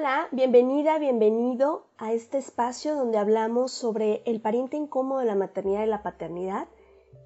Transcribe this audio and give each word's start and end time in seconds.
Hola, 0.00 0.28
bienvenida, 0.32 0.98
bienvenido 0.98 1.84
a 1.98 2.14
este 2.14 2.38
espacio 2.38 2.94
donde 2.94 3.18
hablamos 3.18 3.70
sobre 3.70 4.22
el 4.24 4.40
pariente 4.40 4.78
incómodo 4.78 5.20
de 5.20 5.26
la 5.26 5.34
maternidad 5.34 5.84
y 5.84 5.88
la 5.88 6.02
paternidad. 6.02 6.68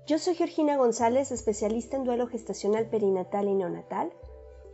Yo 0.09 0.19
soy 0.19 0.35
Georgina 0.35 0.77
González, 0.77 1.31
especialista 1.31 1.97
en 1.97 2.03
duelo 2.03 2.27
gestacional 2.27 2.91
perinatal 2.91 3.47
y 3.47 3.55
neonatal, 3.55 4.13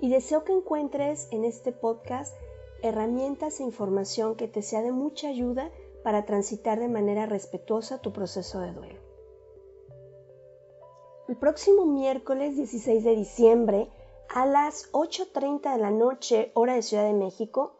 y 0.00 0.08
deseo 0.08 0.44
que 0.44 0.54
encuentres 0.54 1.28
en 1.30 1.44
este 1.44 1.72
podcast 1.72 2.34
herramientas 2.82 3.60
e 3.60 3.64
información 3.64 4.34
que 4.34 4.48
te 4.48 4.62
sea 4.62 4.80
de 4.80 4.92
mucha 4.92 5.28
ayuda 5.28 5.70
para 6.02 6.24
transitar 6.24 6.80
de 6.80 6.88
manera 6.88 7.26
respetuosa 7.26 8.00
tu 8.00 8.14
proceso 8.14 8.60
de 8.60 8.72
duelo. 8.72 9.00
El 11.28 11.36
próximo 11.36 11.84
miércoles 11.84 12.56
16 12.56 13.04
de 13.04 13.14
diciembre 13.14 13.88
a 14.30 14.46
las 14.46 14.90
8.30 14.92 15.74
de 15.74 15.78
la 15.78 15.90
noche, 15.90 16.50
hora 16.54 16.76
de 16.76 16.82
Ciudad 16.82 17.04
de 17.04 17.12
México, 17.12 17.76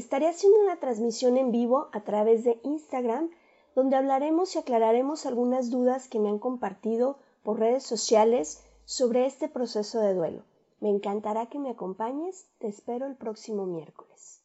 estaré 0.00 0.28
haciendo 0.28 0.58
una 0.60 0.80
transmisión 0.80 1.36
en 1.36 1.52
vivo 1.52 1.88
a 1.92 2.00
través 2.00 2.42
de 2.42 2.58
Instagram 2.64 3.30
donde 3.74 3.96
hablaremos 3.96 4.56
y 4.56 4.58
aclararemos 4.58 5.26
algunas 5.26 5.70
dudas 5.70 6.08
que 6.08 6.18
me 6.18 6.28
han 6.30 6.38
compartido 6.38 7.18
por 7.42 7.60
redes 7.60 7.84
sociales 7.84 8.64
sobre 8.84 9.26
este 9.26 9.48
proceso 9.48 10.00
de 10.00 10.14
duelo. 10.14 10.42
Me 10.80 10.88
encantará 10.88 11.46
que 11.46 11.58
me 11.58 11.70
acompañes, 11.70 12.46
te 12.58 12.68
espero 12.68 13.06
el 13.06 13.14
próximo 13.14 13.66
miércoles. 13.66 14.42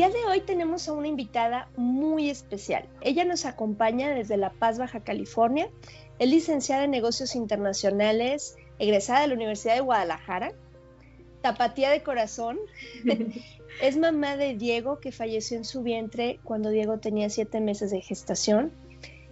Día 0.00 0.08
de 0.08 0.24
hoy 0.24 0.40
tenemos 0.40 0.88
a 0.88 0.94
una 0.94 1.08
invitada 1.08 1.68
muy 1.76 2.30
especial. 2.30 2.88
Ella 3.02 3.26
nos 3.26 3.44
acompaña 3.44 4.08
desde 4.08 4.38
La 4.38 4.48
Paz, 4.48 4.78
Baja 4.78 5.00
California. 5.00 5.68
Es 6.18 6.30
licenciada 6.30 6.84
en 6.84 6.90
negocios 6.90 7.36
internacionales, 7.36 8.56
egresada 8.78 9.20
de 9.20 9.26
la 9.26 9.34
Universidad 9.34 9.74
de 9.74 9.82
Guadalajara, 9.82 10.54
tapatía 11.42 11.90
de 11.90 12.02
corazón. 12.02 12.58
es 13.82 13.98
mamá 13.98 14.38
de 14.38 14.54
Diego, 14.54 15.00
que 15.00 15.12
falleció 15.12 15.58
en 15.58 15.66
su 15.66 15.82
vientre 15.82 16.40
cuando 16.44 16.70
Diego 16.70 16.98
tenía 16.98 17.28
siete 17.28 17.60
meses 17.60 17.90
de 17.90 18.00
gestación. 18.00 18.72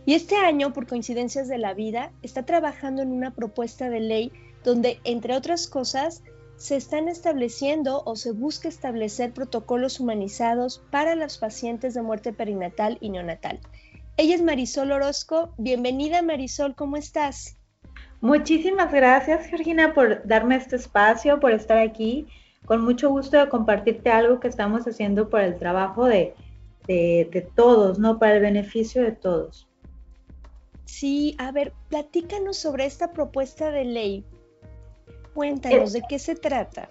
Y 0.05 0.13
este 0.13 0.37
año, 0.37 0.75
por 0.75 0.87
coincidencias 0.87 1.49
de 1.49 1.57
la 1.57 1.73
vida, 1.73 2.13
está 2.21 2.45
trabajando 2.45 3.01
en 3.01 3.13
una 3.13 3.31
propuesta 3.31 3.89
de 3.89 4.01
ley 4.01 4.33
donde, 4.65 5.01
entre 5.05 5.35
otras 5.35 5.67
cosas, 5.67 6.23
se 6.59 6.75
están 6.75 7.09
estableciendo 7.09 8.03
o 8.05 8.17
se 8.17 8.33
busca 8.33 8.69
establecer 8.69 9.33
protocolos 9.33 10.01
humanizados 10.01 10.83
para 10.91 11.15
los 11.15 11.39
pacientes 11.39 11.95
de 11.95 12.03
muerte 12.03 12.33
perinatal 12.33 12.99
y 13.01 13.11
neonatal. 13.11 13.61
Ella 14.17 14.35
es 14.35 14.43
Marisol 14.43 14.91
Orozco. 14.91 15.55
Bienvenida 15.57 16.21
Marisol, 16.21 16.75
¿cómo 16.75 16.97
estás? 16.97 17.57
Muchísimas 18.21 18.93
gracias 18.93 19.47
Georgina 19.47 19.95
por 19.95 20.27
darme 20.27 20.57
este 20.57 20.75
espacio, 20.75 21.39
por 21.39 21.53
estar 21.53 21.79
aquí. 21.79 22.27
Con 22.67 22.83
mucho 22.83 23.09
gusto 23.09 23.39
de 23.39 23.49
compartirte 23.49 24.11
algo 24.11 24.41
que 24.41 24.49
estamos 24.49 24.85
haciendo 24.89 25.29
por 25.31 25.41
el 25.41 25.57
trabajo 25.57 26.07
de, 26.07 26.35
de 26.89 27.49
todos, 27.55 28.01
¿no? 28.01 28.19
Para 28.19 28.35
el 28.35 28.43
beneficio 28.43 29.03
de 29.05 29.13
todos. 29.13 29.69
Sí, 30.85 31.37
a 31.39 31.53
ver, 31.53 31.73
platícanos 31.89 32.57
sobre 32.57 32.85
esta 32.85 33.13
propuesta 33.13 33.71
de 33.71 33.85
ley. 33.85 34.25
Cuéntanos, 35.35 35.93
¿de 35.93 36.03
qué 36.09 36.19
se 36.19 36.35
trata? 36.35 36.89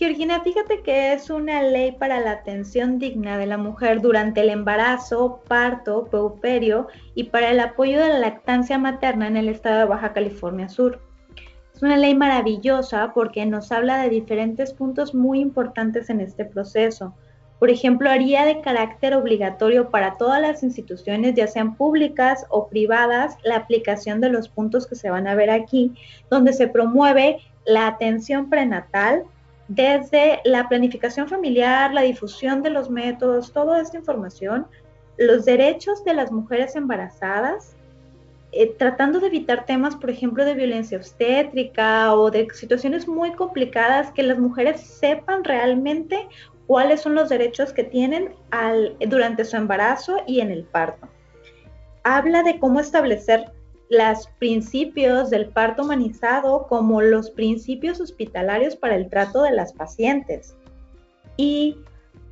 Georgina, 0.00 0.40
fíjate 0.40 0.80
que 0.80 1.12
es 1.12 1.28
una 1.28 1.62
ley 1.62 1.92
para 1.92 2.20
la 2.20 2.30
atención 2.30 2.98
digna 2.98 3.36
de 3.36 3.44
la 3.44 3.58
mujer 3.58 4.00
durante 4.00 4.40
el 4.40 4.48
embarazo, 4.48 5.42
parto, 5.46 6.06
puerperio 6.06 6.88
y 7.14 7.24
para 7.24 7.50
el 7.50 7.60
apoyo 7.60 8.00
de 8.00 8.08
la 8.08 8.18
lactancia 8.18 8.78
materna 8.78 9.28
en 9.28 9.36
el 9.36 9.50
estado 9.50 9.80
de 9.80 9.84
Baja 9.84 10.14
California 10.14 10.70
Sur. 10.70 11.02
Es 11.74 11.82
una 11.82 11.98
ley 11.98 12.14
maravillosa 12.14 13.12
porque 13.12 13.44
nos 13.44 13.72
habla 13.72 14.02
de 14.02 14.08
diferentes 14.08 14.72
puntos 14.72 15.14
muy 15.14 15.40
importantes 15.40 16.08
en 16.08 16.20
este 16.20 16.46
proceso, 16.46 17.14
por 17.60 17.68
ejemplo, 17.68 18.10
haría 18.10 18.46
de 18.46 18.62
carácter 18.62 19.14
obligatorio 19.14 19.90
para 19.90 20.16
todas 20.16 20.40
las 20.40 20.62
instituciones, 20.62 21.34
ya 21.34 21.46
sean 21.46 21.76
públicas 21.76 22.46
o 22.48 22.68
privadas, 22.68 23.36
la 23.44 23.56
aplicación 23.56 24.22
de 24.22 24.30
los 24.30 24.48
puntos 24.48 24.86
que 24.86 24.94
se 24.94 25.10
van 25.10 25.28
a 25.28 25.34
ver 25.34 25.50
aquí, 25.50 25.92
donde 26.30 26.54
se 26.54 26.68
promueve 26.68 27.36
la 27.66 27.86
atención 27.86 28.48
prenatal 28.48 29.24
desde 29.68 30.40
la 30.44 30.70
planificación 30.70 31.28
familiar, 31.28 31.92
la 31.92 32.00
difusión 32.00 32.62
de 32.62 32.70
los 32.70 32.88
métodos, 32.88 33.52
toda 33.52 33.82
esta 33.82 33.98
información, 33.98 34.66
los 35.18 35.44
derechos 35.44 36.02
de 36.02 36.14
las 36.14 36.32
mujeres 36.32 36.74
embarazadas, 36.76 37.76
eh, 38.52 38.74
tratando 38.78 39.20
de 39.20 39.26
evitar 39.26 39.66
temas, 39.66 39.94
por 39.96 40.08
ejemplo, 40.08 40.46
de 40.46 40.54
violencia 40.54 40.96
obstétrica 40.96 42.14
o 42.14 42.30
de 42.30 42.48
situaciones 42.54 43.06
muy 43.06 43.32
complicadas, 43.32 44.12
que 44.12 44.22
las 44.22 44.38
mujeres 44.38 44.80
sepan 44.80 45.44
realmente 45.44 46.26
cuáles 46.70 47.00
son 47.00 47.16
los 47.16 47.28
derechos 47.28 47.72
que 47.72 47.82
tienen 47.82 48.32
durante 49.08 49.44
su 49.44 49.56
embarazo 49.56 50.18
y 50.28 50.38
en 50.38 50.52
el 50.52 50.62
parto. 50.62 51.08
Habla 52.04 52.44
de 52.44 52.60
cómo 52.60 52.78
establecer 52.78 53.50
los 53.88 54.28
principios 54.38 55.30
del 55.30 55.48
parto 55.48 55.82
humanizado 55.82 56.68
como 56.68 57.02
los 57.02 57.32
principios 57.32 58.00
hospitalarios 58.00 58.76
para 58.76 58.94
el 58.94 59.08
trato 59.10 59.42
de 59.42 59.50
las 59.50 59.72
pacientes. 59.72 60.54
Y 61.36 61.76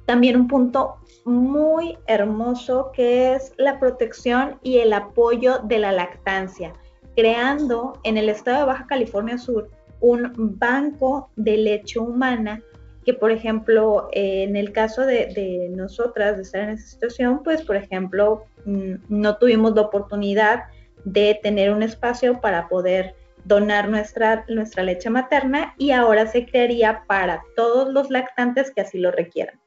también 0.07 0.37
un 0.37 0.47
punto 0.47 0.99
muy 1.25 1.99
hermoso 2.07 2.93
que 2.93 3.35
es 3.35 3.53
la 3.57 3.81
protección 3.81 4.61
y 4.63 4.79
el 4.79 4.93
apoyo 4.93 5.59
de 5.65 5.81
la 5.81 5.91
lactancia, 5.91 6.75
creando 7.17 7.99
en 8.05 8.17
el 8.17 8.29
estado 8.29 8.61
de 8.61 8.67
Baja 8.67 8.87
California 8.87 9.37
Sur 9.37 9.69
un 10.01 10.31
banco 10.61 11.29
de 11.35 11.57
leche 11.57 11.99
humana 11.99 12.63
que, 13.09 13.15
por 13.15 13.31
ejemplo, 13.31 14.11
en 14.13 14.55
el 14.55 14.71
caso 14.71 15.07
de, 15.07 15.71
nosotras 15.71 16.37
de 16.37 16.43
estar 16.43 16.61
en 16.65 16.69
esa 16.69 16.89
situación, 16.89 17.43
pues, 17.43 17.63
por 17.63 17.75
ejemplo, 17.75 18.45
mm, 18.67 18.97
no 19.09 19.39
tuvimos 19.39 19.75
la 19.75 19.81
oportunidad 19.81 20.65
de 21.05 21.41
tener 21.43 21.73
un 21.73 21.83
espacio 21.83 22.43
para 22.43 22.69
poder 22.69 23.15
donar 23.45 23.89
nuestra, 23.89 24.45
nuestra 24.51 24.83
leche 24.83 25.09
materna 25.09 25.75
y 25.79 25.93
ahora 25.93 26.27
se 26.27 26.45
crearía 26.45 27.05
para 27.07 27.43
todos 27.57 27.91
los 27.95 28.11
lactantes 28.11 28.73
que 28.73 28.83
así 28.83 28.99
lo 28.99 29.11
requieran. 29.11 29.59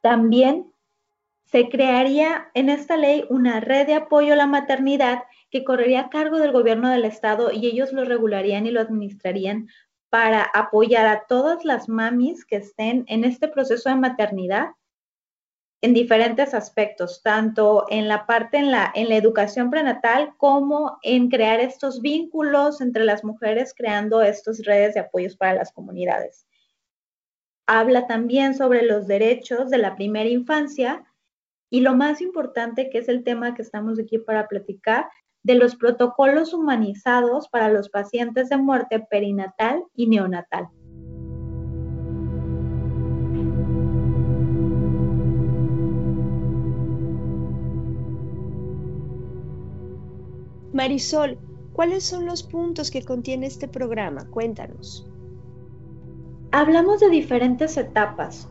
También 0.00 0.66
se 1.44 1.68
crearía 1.68 2.50
en 2.54 2.70
esta 2.70 2.96
ley 2.96 3.24
una 3.30 3.60
red 3.60 3.86
de 3.86 3.94
apoyo 3.94 4.32
a 4.32 4.36
la 4.36 4.48
maternidad 4.48 5.22
que 5.52 5.62
correría 5.62 6.00
a 6.00 6.10
cargo 6.10 6.38
del 6.38 6.50
gobierno 6.50 6.90
del 6.90 7.04
estado 7.04 7.52
y 7.52 7.66
ellos 7.66 7.92
lo 7.92 8.04
regularían 8.04 8.66
y 8.66 8.72
lo 8.72 8.80
administrarían 8.80 9.68
para 10.10 10.42
apoyar 10.42 11.06
a 11.06 11.24
todas 11.26 11.64
las 11.64 11.88
mamis 11.88 12.44
que 12.44 12.56
estén 12.56 13.04
en 13.06 13.24
este 13.24 13.48
proceso 13.48 13.88
de 13.88 13.96
maternidad 13.96 14.70
en 15.82 15.94
diferentes 15.94 16.52
aspectos, 16.52 17.22
tanto 17.22 17.86
en 17.88 18.06
la 18.06 18.26
parte 18.26 18.58
en 18.58 18.70
la, 18.70 18.92
en 18.94 19.08
la 19.08 19.16
educación 19.16 19.70
prenatal 19.70 20.34
como 20.36 20.98
en 21.02 21.30
crear 21.30 21.60
estos 21.60 22.02
vínculos 22.02 22.80
entre 22.82 23.04
las 23.04 23.24
mujeres, 23.24 23.72
creando 23.74 24.20
estas 24.20 24.62
redes 24.64 24.94
de 24.94 25.00
apoyos 25.00 25.36
para 25.36 25.54
las 25.54 25.72
comunidades. 25.72 26.46
Habla 27.66 28.06
también 28.06 28.54
sobre 28.54 28.82
los 28.82 29.06
derechos 29.06 29.70
de 29.70 29.78
la 29.78 29.94
primera 29.94 30.28
infancia 30.28 31.04
y 31.70 31.80
lo 31.80 31.94
más 31.94 32.20
importante, 32.20 32.90
que 32.90 32.98
es 32.98 33.08
el 33.08 33.24
tema 33.24 33.54
que 33.54 33.62
estamos 33.62 33.98
aquí 33.98 34.18
para 34.18 34.48
platicar, 34.48 35.08
de 35.42 35.54
los 35.54 35.76
protocolos 35.76 36.52
humanizados 36.54 37.48
para 37.48 37.70
los 37.70 37.88
pacientes 37.88 38.48
de 38.48 38.56
muerte 38.58 39.00
perinatal 39.00 39.84
y 39.94 40.06
neonatal. 40.06 40.68
Marisol, 50.72 51.36
¿cuáles 51.72 52.04
son 52.04 52.26
los 52.26 52.42
puntos 52.42 52.90
que 52.90 53.02
contiene 53.04 53.46
este 53.46 53.66
programa? 53.66 54.24
Cuéntanos. 54.30 55.06
Hablamos 56.52 57.00
de 57.00 57.10
diferentes 57.10 57.76
etapas. 57.76 58.48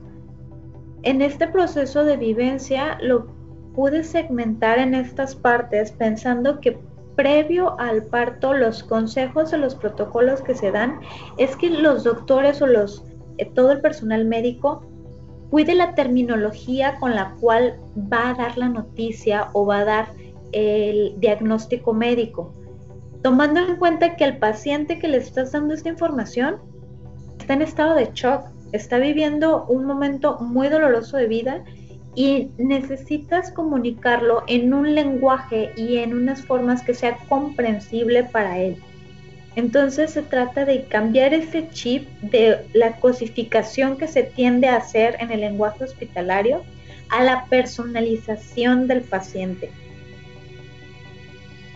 En 1.04 1.22
este 1.22 1.48
proceso 1.48 2.04
de 2.04 2.18
vivencia 2.18 2.98
lo 3.02 3.39
pude 3.76 4.04
segmentar 4.04 4.80
en 4.80 4.94
estas 4.94 5.36
partes 5.36 5.92
pensando 5.92 6.60
que 6.60 6.80
previo 7.16 7.80
al 7.80 8.04
parto 8.04 8.54
los 8.54 8.84
consejos 8.84 9.52
o 9.52 9.58
los 9.58 9.76
protocolos 9.76 10.42
que 10.42 10.56
se 10.56 10.72
dan 10.72 11.00
es 11.38 11.56
que 11.56 11.70
los 11.70 12.04
doctores 12.04 12.62
o 12.62 12.68
los 12.68 13.04
eh, 13.38 13.46
todo 13.54 13.72
el 13.72 13.82
personal 13.82 14.26
médico 14.26 14.82
cuide 15.50 15.76
la 15.76 15.96
terminología 15.96 16.96
con 17.00 17.16
la 17.16 17.36
cual 17.40 17.80
va 17.98 18.30
a 18.30 18.34
dar 18.36 18.58
la 18.58 18.70
noticia 18.70 19.50
o 19.54 19.66
va 19.66 19.80
a 19.80 19.86
dar 19.86 20.08
el 20.52 21.16
diagnóstico 21.20 21.94
médico, 21.94 22.54
tomando 23.24 23.60
en 23.60 23.78
cuenta 23.78 24.16
que 24.16 24.24
el 24.24 24.38
paciente 24.38 25.00
que 25.00 25.08
le 25.08 25.18
estás 25.18 25.52
dando 25.52 25.74
esta 25.74 25.90
información 25.90 26.58
está 27.40 27.54
en 27.54 27.62
estado 27.62 27.96
de 27.96 28.12
shock, 28.14 28.44
está 28.72 28.98
viviendo 28.98 29.66
un 29.66 29.86
momento 29.86 30.38
muy 30.40 30.70
doloroso 30.70 31.18
de 31.18 31.28
vida 31.28 31.64
y 32.16 32.50
necesitas 32.58 33.52
comunicarlo 33.52 34.44
en 34.48 34.74
un 34.74 34.96
lenguaje 34.96 35.72
y 35.76 35.98
en 35.98 36.14
unas 36.14 36.44
formas 36.44 36.82
que 36.82 36.94
sea 36.94 37.18
comprensible 37.30 38.24
para 38.24 38.60
él. 38.60 38.78
Entonces 39.56 40.12
se 40.12 40.22
trata 40.22 40.66
de 40.66 40.86
cambiar 40.86 41.34
ese 41.34 41.70
chip 41.70 42.08
de 42.22 42.66
la 42.74 43.00
cosificación 43.00 43.98
que 43.98 44.08
se 44.08 44.24
tiende 44.24 44.68
a 44.68 44.78
hacer 44.78 45.18
en 45.20 45.32
el 45.32 45.42
lenguaje 45.42 45.84
hospitalario 45.84 46.64
a 47.10 47.24
la 47.24 47.46
personalización 47.46 48.88
del 48.88 49.02
paciente. 49.02 49.72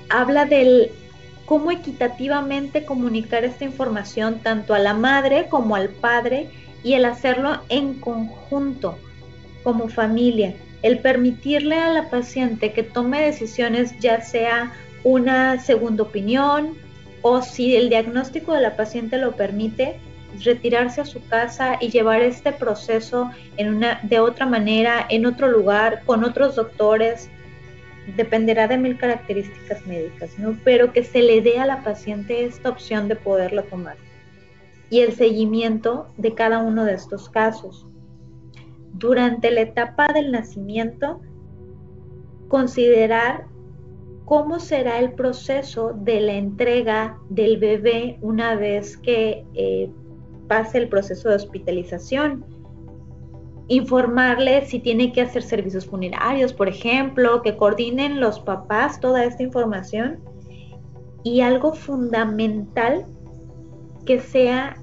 Habla 0.09 0.45
del 0.45 0.91
cómo 1.45 1.71
equitativamente 1.71 2.85
comunicar 2.85 3.43
esta 3.43 3.65
información 3.65 4.39
tanto 4.39 4.73
a 4.73 4.79
la 4.79 4.93
madre 4.93 5.47
como 5.49 5.75
al 5.75 5.89
padre 5.89 6.49
y 6.83 6.93
el 6.93 7.05
hacerlo 7.05 7.61
en 7.69 7.95
conjunto 7.99 8.97
como 9.63 9.87
familia, 9.87 10.53
el 10.81 10.99
permitirle 10.99 11.77
a 11.77 11.89
la 11.89 12.09
paciente 12.09 12.73
que 12.73 12.83
tome 12.83 13.21
decisiones 13.21 13.97
ya 13.99 14.21
sea 14.21 14.73
una 15.03 15.59
segunda 15.59 16.03
opinión 16.03 16.75
o 17.21 17.41
si 17.41 17.75
el 17.75 17.89
diagnóstico 17.89 18.53
de 18.53 18.61
la 18.61 18.75
paciente 18.75 19.17
lo 19.17 19.31
permite, 19.33 19.95
retirarse 20.43 21.01
a 21.01 21.05
su 21.05 21.25
casa 21.27 21.77
y 21.79 21.89
llevar 21.89 22.21
este 22.21 22.51
proceso 22.51 23.31
de 23.55 24.19
otra 24.19 24.45
manera, 24.45 25.05
en 25.09 25.25
otro 25.25 25.47
lugar, 25.47 26.01
con 26.05 26.23
otros 26.23 26.55
doctores, 26.55 27.29
dependerá 28.17 28.67
de 28.67 28.77
mil 28.77 28.97
características 28.97 29.85
médicas, 29.85 30.37
¿no? 30.37 30.57
Pero 30.63 30.91
que 30.91 31.03
se 31.03 31.21
le 31.21 31.41
dé 31.41 31.59
a 31.59 31.65
la 31.65 31.83
paciente 31.83 32.43
esta 32.45 32.69
opción 32.69 33.07
de 33.07 33.15
poderlo 33.15 33.63
tomar 33.63 33.95
y 34.89 34.99
el 34.99 35.13
seguimiento 35.13 36.07
de 36.17 36.33
cada 36.33 36.59
uno 36.59 36.85
de 36.85 36.93
estos 36.93 37.29
casos. 37.29 37.87
Durante 38.93 39.51
la 39.51 39.61
etapa 39.61 40.13
del 40.13 40.31
nacimiento, 40.31 41.19
considerar 42.47 43.47
cómo 44.25 44.59
será 44.59 44.99
el 44.99 45.13
proceso 45.13 45.93
de 45.93 46.21
la 46.21 46.33
entrega 46.33 47.17
del 47.29 47.57
bebé 47.57 48.17
una 48.21 48.55
vez 48.55 48.97
que 48.97 49.45
eh, 49.53 49.89
pase 50.47 50.77
el 50.77 50.89
proceso 50.89 51.29
de 51.29 51.35
hospitalización. 51.35 52.45
Informarle 53.67 54.65
si 54.65 54.79
tiene 54.79 55.11
que 55.11 55.21
hacer 55.21 55.43
servicios 55.43 55.85
funerarios, 55.85 56.53
por 56.53 56.67
ejemplo, 56.67 57.41
que 57.41 57.57
coordinen 57.57 58.19
los 58.19 58.39
papás 58.39 58.99
toda 58.99 59.23
esta 59.23 59.43
información. 59.43 60.19
Y 61.23 61.41
algo 61.41 61.73
fundamental 61.73 63.05
que 64.05 64.19
sea 64.19 64.77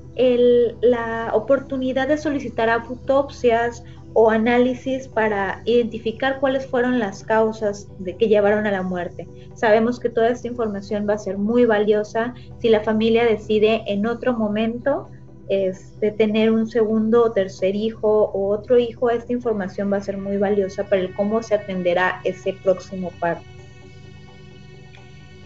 la 0.80 1.30
oportunidad 1.34 2.08
de 2.08 2.18
solicitar 2.18 2.68
autopsias 2.68 3.84
o 4.14 4.30
análisis 4.30 5.08
para 5.08 5.62
identificar 5.64 6.40
cuáles 6.40 6.66
fueron 6.66 6.98
las 6.98 7.22
causas 7.24 7.88
de 7.98 8.16
que 8.16 8.28
llevaron 8.28 8.66
a 8.66 8.70
la 8.70 8.82
muerte. 8.82 9.28
Sabemos 9.54 10.00
que 10.00 10.08
toda 10.08 10.28
esta 10.28 10.48
información 10.48 11.06
va 11.08 11.14
a 11.14 11.18
ser 11.18 11.38
muy 11.38 11.64
valiosa 11.64 12.34
si 12.58 12.68
la 12.68 12.80
familia 12.80 13.24
decide 13.24 13.82
en 13.86 14.06
otro 14.06 14.32
momento 14.32 15.08
este, 15.48 16.12
tener 16.12 16.50
un 16.50 16.68
segundo 16.68 17.24
o 17.24 17.32
tercer 17.32 17.76
hijo 17.76 18.30
o 18.32 18.48
otro 18.50 18.78
hijo. 18.78 19.10
Esta 19.10 19.32
información 19.32 19.92
va 19.92 19.98
a 19.98 20.00
ser 20.00 20.16
muy 20.16 20.36
valiosa 20.36 20.84
para 20.84 21.02
el 21.02 21.14
cómo 21.14 21.42
se 21.42 21.54
atenderá 21.54 22.20
ese 22.24 22.52
próximo 22.52 23.12
parto. 23.20 23.44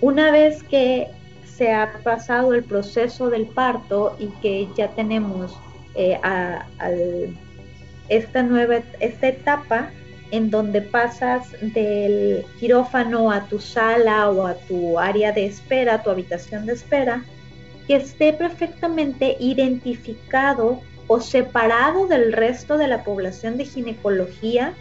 Una 0.00 0.30
vez 0.30 0.62
que 0.62 1.08
se 1.44 1.72
ha 1.72 1.92
pasado 2.02 2.52
el 2.52 2.64
proceso 2.64 3.30
del 3.30 3.46
parto 3.46 4.16
y 4.18 4.26
que 4.42 4.68
ya 4.76 4.88
tenemos 4.88 5.56
eh, 5.94 6.18
esta 8.08 8.42
nueva 8.42 8.82
esta 9.00 9.28
etapa 9.28 9.90
en 10.30 10.50
donde 10.50 10.82
pasas 10.82 11.52
del 11.60 12.44
quirófano 12.58 13.30
a 13.30 13.46
tu 13.46 13.60
sala 13.60 14.30
o 14.30 14.46
a 14.46 14.54
tu 14.54 14.98
área 14.98 15.32
de 15.32 15.46
espera, 15.46 16.02
tu 16.02 16.10
habitación 16.10 16.66
de 16.66 16.72
espera, 16.72 17.24
que 17.86 17.96
esté 17.96 18.32
perfectamente 18.32 19.36
identificado 19.38 20.80
o 21.06 21.20
separado 21.20 22.06
del 22.06 22.32
resto 22.32 22.78
de 22.78 22.88
la 22.88 23.04
población 23.04 23.56
de 23.58 23.66
ginecología 23.66 24.72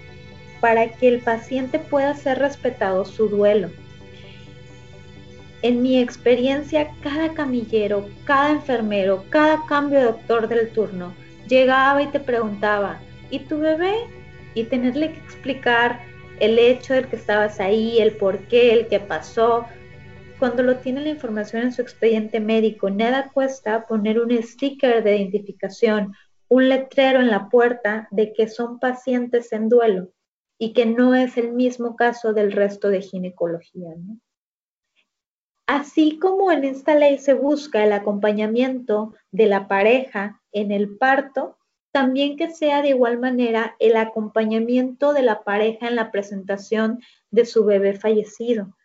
para 0.59 0.89
que 0.89 1.09
el 1.09 1.19
paciente 1.19 1.77
pueda 1.77 2.15
ser 2.15 2.39
respetado 2.39 3.05
su 3.05 3.27
duelo. 3.27 3.69
En 5.61 5.81
mi 5.81 5.99
experiencia, 5.99 6.89
cada 7.01 7.33
camillero, 7.33 8.07
cada 8.25 8.51
enfermero, 8.51 9.23
cada 9.29 9.65
cambio 9.67 9.99
de 9.99 10.05
doctor 10.05 10.47
del 10.47 10.69
turno 10.69 11.13
llegaba 11.47 12.01
y 12.01 12.07
te 12.07 12.19
preguntaba, 12.19 12.99
¿y 13.33 13.39
tu 13.39 13.57
bebé? 13.57 13.95
Y 14.53 14.65
tenerle 14.65 15.11
que 15.11 15.19
explicar 15.19 15.99
el 16.39 16.59
hecho 16.59 16.93
del 16.93 17.07
que 17.07 17.15
estabas 17.15 17.59
ahí, 17.59 17.99
el 17.99 18.15
por 18.15 18.47
qué, 18.47 18.71
el 18.71 18.87
qué 18.87 18.99
pasó. 18.99 19.65
Cuando 20.37 20.61
lo 20.61 20.77
tiene 20.77 21.01
la 21.01 21.09
información 21.09 21.63
en 21.63 21.71
su 21.71 21.81
expediente 21.81 22.39
médico, 22.39 22.91
nada 22.91 23.31
cuesta 23.33 23.87
poner 23.87 24.19
un 24.19 24.31
sticker 24.43 25.03
de 25.03 25.17
identificación, 25.17 26.13
un 26.47 26.69
letrero 26.69 27.21
en 27.21 27.31
la 27.31 27.49
puerta 27.49 28.07
de 28.11 28.33
que 28.33 28.47
son 28.47 28.79
pacientes 28.79 29.51
en 29.51 29.67
duelo 29.67 30.09
y 30.59 30.73
que 30.73 30.85
no 30.85 31.15
es 31.15 31.35
el 31.35 31.53
mismo 31.53 31.95
caso 31.95 32.33
del 32.33 32.51
resto 32.51 32.89
de 32.89 33.01
ginecología. 33.01 33.95
Así 35.65 36.19
como 36.19 36.51
en 36.51 36.65
esta 36.65 36.93
ley 36.93 37.17
se 37.17 37.33
busca 37.33 37.83
el 37.83 37.93
acompañamiento 37.93 39.15
de 39.31 39.47
la 39.47 39.67
pareja 39.67 40.39
en 40.51 40.71
el 40.71 40.97
parto, 40.97 41.57
también 41.93 42.37
que 42.37 42.49
sea 42.49 42.81
de 42.81 42.89
igual 42.89 43.19
manera 43.19 43.75
el 43.77 43.95
acompañamiento 43.97 45.13
de 45.13 45.21
la 45.21 45.43
pareja 45.43 45.87
en 45.87 45.95
la 45.95 46.11
presentación 46.11 46.99
de 47.29 47.45
su 47.45 47.65
bebé 47.65 47.93
fallecido, 47.93 48.75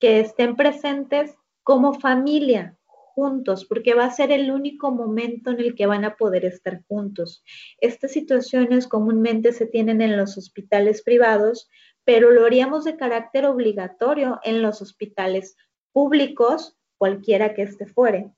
que 0.00 0.20
estén 0.20 0.56
presentes 0.56 1.36
como 1.62 1.92
familia 1.92 2.78
juntos, 2.86 3.66
porque 3.66 3.92
va 3.92 4.06
a 4.06 4.10
ser 4.10 4.32
el 4.32 4.50
único 4.50 4.90
momento 4.90 5.50
en 5.50 5.60
el 5.60 5.74
que 5.74 5.84
van 5.84 6.06
a 6.06 6.16
poder 6.16 6.46
estar 6.46 6.82
juntos. 6.88 7.44
Estas 7.78 8.12
situaciones 8.12 8.88
comúnmente 8.88 9.52
se 9.52 9.66
tienen 9.66 10.00
en 10.00 10.16
los 10.16 10.38
hospitales 10.38 11.02
privados, 11.02 11.68
pero 12.04 12.30
lo 12.30 12.46
haríamos 12.46 12.84
de 12.84 12.96
carácter 12.96 13.44
obligatorio 13.44 14.40
en 14.44 14.62
los 14.62 14.80
hospitales 14.80 15.56
públicos, 15.92 16.78
cualquiera 16.96 17.52
que 17.52 17.62
este 17.62 17.84
fuere. 17.84 18.30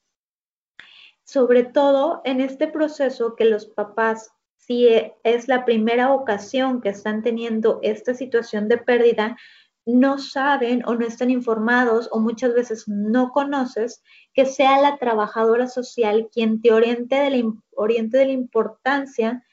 Sobre 1.28 1.62
todo 1.62 2.22
en 2.24 2.40
este 2.40 2.68
proceso 2.68 3.36
que 3.36 3.44
los 3.44 3.66
papás, 3.66 4.32
si 4.56 4.88
es 5.24 5.46
la 5.46 5.66
primera 5.66 6.14
ocasión 6.14 6.80
que 6.80 6.88
están 6.88 7.22
teniendo 7.22 7.80
esta 7.82 8.14
situación 8.14 8.66
de 8.66 8.78
pérdida, 8.78 9.36
no 9.84 10.18
saben 10.18 10.82
o 10.86 10.94
no 10.94 11.06
están 11.06 11.28
informados 11.28 12.08
o 12.12 12.18
muchas 12.18 12.54
veces 12.54 12.88
no 12.88 13.30
conoces 13.32 14.02
que 14.32 14.46
sea 14.46 14.80
la 14.80 14.96
trabajadora 14.96 15.66
social 15.66 16.30
quien 16.32 16.62
te 16.62 16.72
oriente 16.72 17.16
de 17.16 17.28
la, 17.28 17.52
oriente 17.76 18.16
de 18.16 18.24
la 18.24 18.32
importancia 18.32 19.44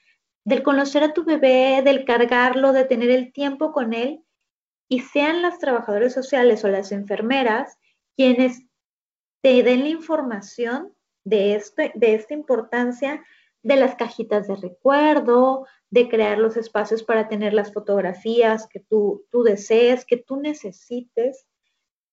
del 0.46 0.64
conocer 0.64 1.04
a 1.04 1.14
tu 1.14 1.26
bebé, 1.26 1.82
del 1.84 2.06
cargarlo, 2.06 2.72
de 2.72 2.86
tener 2.86 3.10
el 3.10 3.34
tiempo 3.34 3.74
con 3.74 3.94
él 3.94 4.24
y 4.88 5.02
sean 5.02 5.42
las 5.42 5.60
trabajadoras 5.60 6.14
sociales 6.14 6.64
o 6.64 6.70
las 6.70 6.94
enfermeras 6.94 7.78
quienes 8.16 8.64
te 9.42 9.62
den 9.62 9.82
la 9.82 9.90
información 9.90 10.95
de, 11.26 11.56
este, 11.56 11.92
de 11.96 12.16
esta 12.16 12.34
importancia 12.34 13.26
de 13.64 13.76
las 13.76 13.96
cajitas 13.96 14.48
de 14.48 14.56
recuerdo, 14.56 15.66
de 15.90 16.08
crear 16.08 16.38
los 16.38 16.56
espacios 16.56 17.04
para 17.04 17.28
tener 17.28 17.54
las 17.54 17.74
fotografías 17.74 18.68
que 18.68 18.80
tú, 18.80 19.26
tú 19.32 19.44
desees, 19.44 20.06
que 20.06 20.18
tú 20.18 20.38
necesites, 20.38 21.48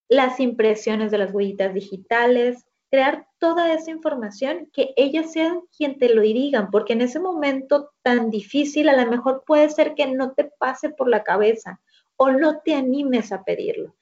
las 0.09 0.41
impresiones 0.41 1.11
de 1.11 1.19
las 1.19 1.33
huellitas 1.33 1.75
digitales, 1.75 2.67
crear 2.91 3.27
toda 3.39 3.73
esa 3.73 3.91
información, 3.91 4.69
que 4.73 4.93
ellas 4.97 5.33
sean 5.33 5.61
quien 5.77 5.99
te 5.99 6.15
lo 6.15 6.23
digan, 6.23 6.71
porque 6.71 6.93
en 6.93 7.01
ese 7.01 7.21
momento 7.21 7.91
tan 8.03 8.31
difícil 8.31 8.89
a 8.89 9.05
lo 9.05 9.11
mejor 9.11 9.45
puede 9.47 9.69
ser 9.71 9.95
que 9.95 10.07
no 10.07 10.33
te 10.33 10.45
pase 10.45 10.91
por 10.91 11.09
la 11.09 11.23
cabeza 11.23 11.81
o 12.17 12.31
no 12.31 12.61
te 12.61 12.75
animes 12.75 13.33
a 13.33 13.45
pedirlo. 13.45 13.95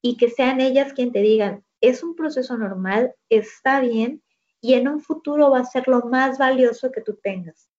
Y 0.00 0.16
que 0.16 0.30
sean 0.30 0.60
ellas 0.60 0.92
quien 0.92 1.12
te 1.12 1.20
digan, 1.20 1.64
es 1.80 2.02
un 2.02 2.14
proceso 2.14 2.56
normal, 2.56 3.14
está 3.28 3.80
bien, 3.80 4.22
y 4.60 4.74
en 4.74 4.88
un 4.88 5.00
futuro 5.00 5.50
va 5.50 5.60
a 5.60 5.64
ser 5.64 5.88
lo 5.88 6.02
más 6.02 6.38
valioso 6.38 6.90
que 6.90 7.00
tú 7.00 7.18
tengas. 7.22 7.70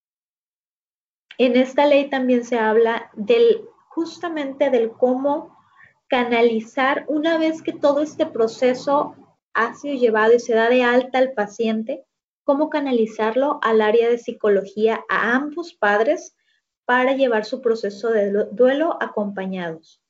En 1.37 1.55
esta 1.55 1.85
ley 1.85 2.09
también 2.09 2.43
se 2.43 2.57
habla 2.57 3.11
del 3.15 3.65
justamente 3.87 4.69
del 4.69 4.91
cómo 4.91 5.57
canalizar 6.07 7.05
una 7.07 7.37
vez 7.37 7.61
que 7.61 7.73
todo 7.73 8.01
este 8.01 8.25
proceso 8.25 9.15
ha 9.53 9.73
sido 9.73 9.95
llevado 9.95 10.33
y 10.33 10.39
se 10.39 10.53
da 10.53 10.69
de 10.69 10.83
alta 10.83 11.17
al 11.17 11.33
paciente, 11.33 12.05
cómo 12.43 12.69
canalizarlo 12.69 13.59
al 13.61 13.81
área 13.81 14.09
de 14.09 14.17
psicología 14.17 15.03
a 15.09 15.35
ambos 15.35 15.73
padres 15.73 16.35
para 16.85 17.13
llevar 17.13 17.45
su 17.45 17.61
proceso 17.61 18.09
de 18.09 18.31
duelo 18.51 18.97
acompañados. 19.01 20.01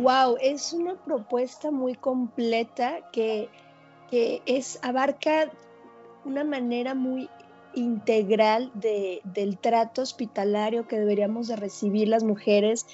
Wow, 0.00 0.38
es 0.40 0.72
una 0.72 0.94
propuesta 0.94 1.70
muy 1.70 1.94
completa 1.94 3.10
que, 3.12 3.50
es, 4.10 4.78
abarca 4.80 5.50
una 6.24 6.42
manera 6.42 6.94
muy 6.94 7.28
integral 7.74 8.72
del 8.74 9.58
trato 9.58 10.00
hospitalario 10.00 10.88
que 10.88 10.98
deberíamos 10.98 11.48
de 11.48 11.56
recibir 11.56 12.08
las 12.08 12.24
mujeres 12.24 12.86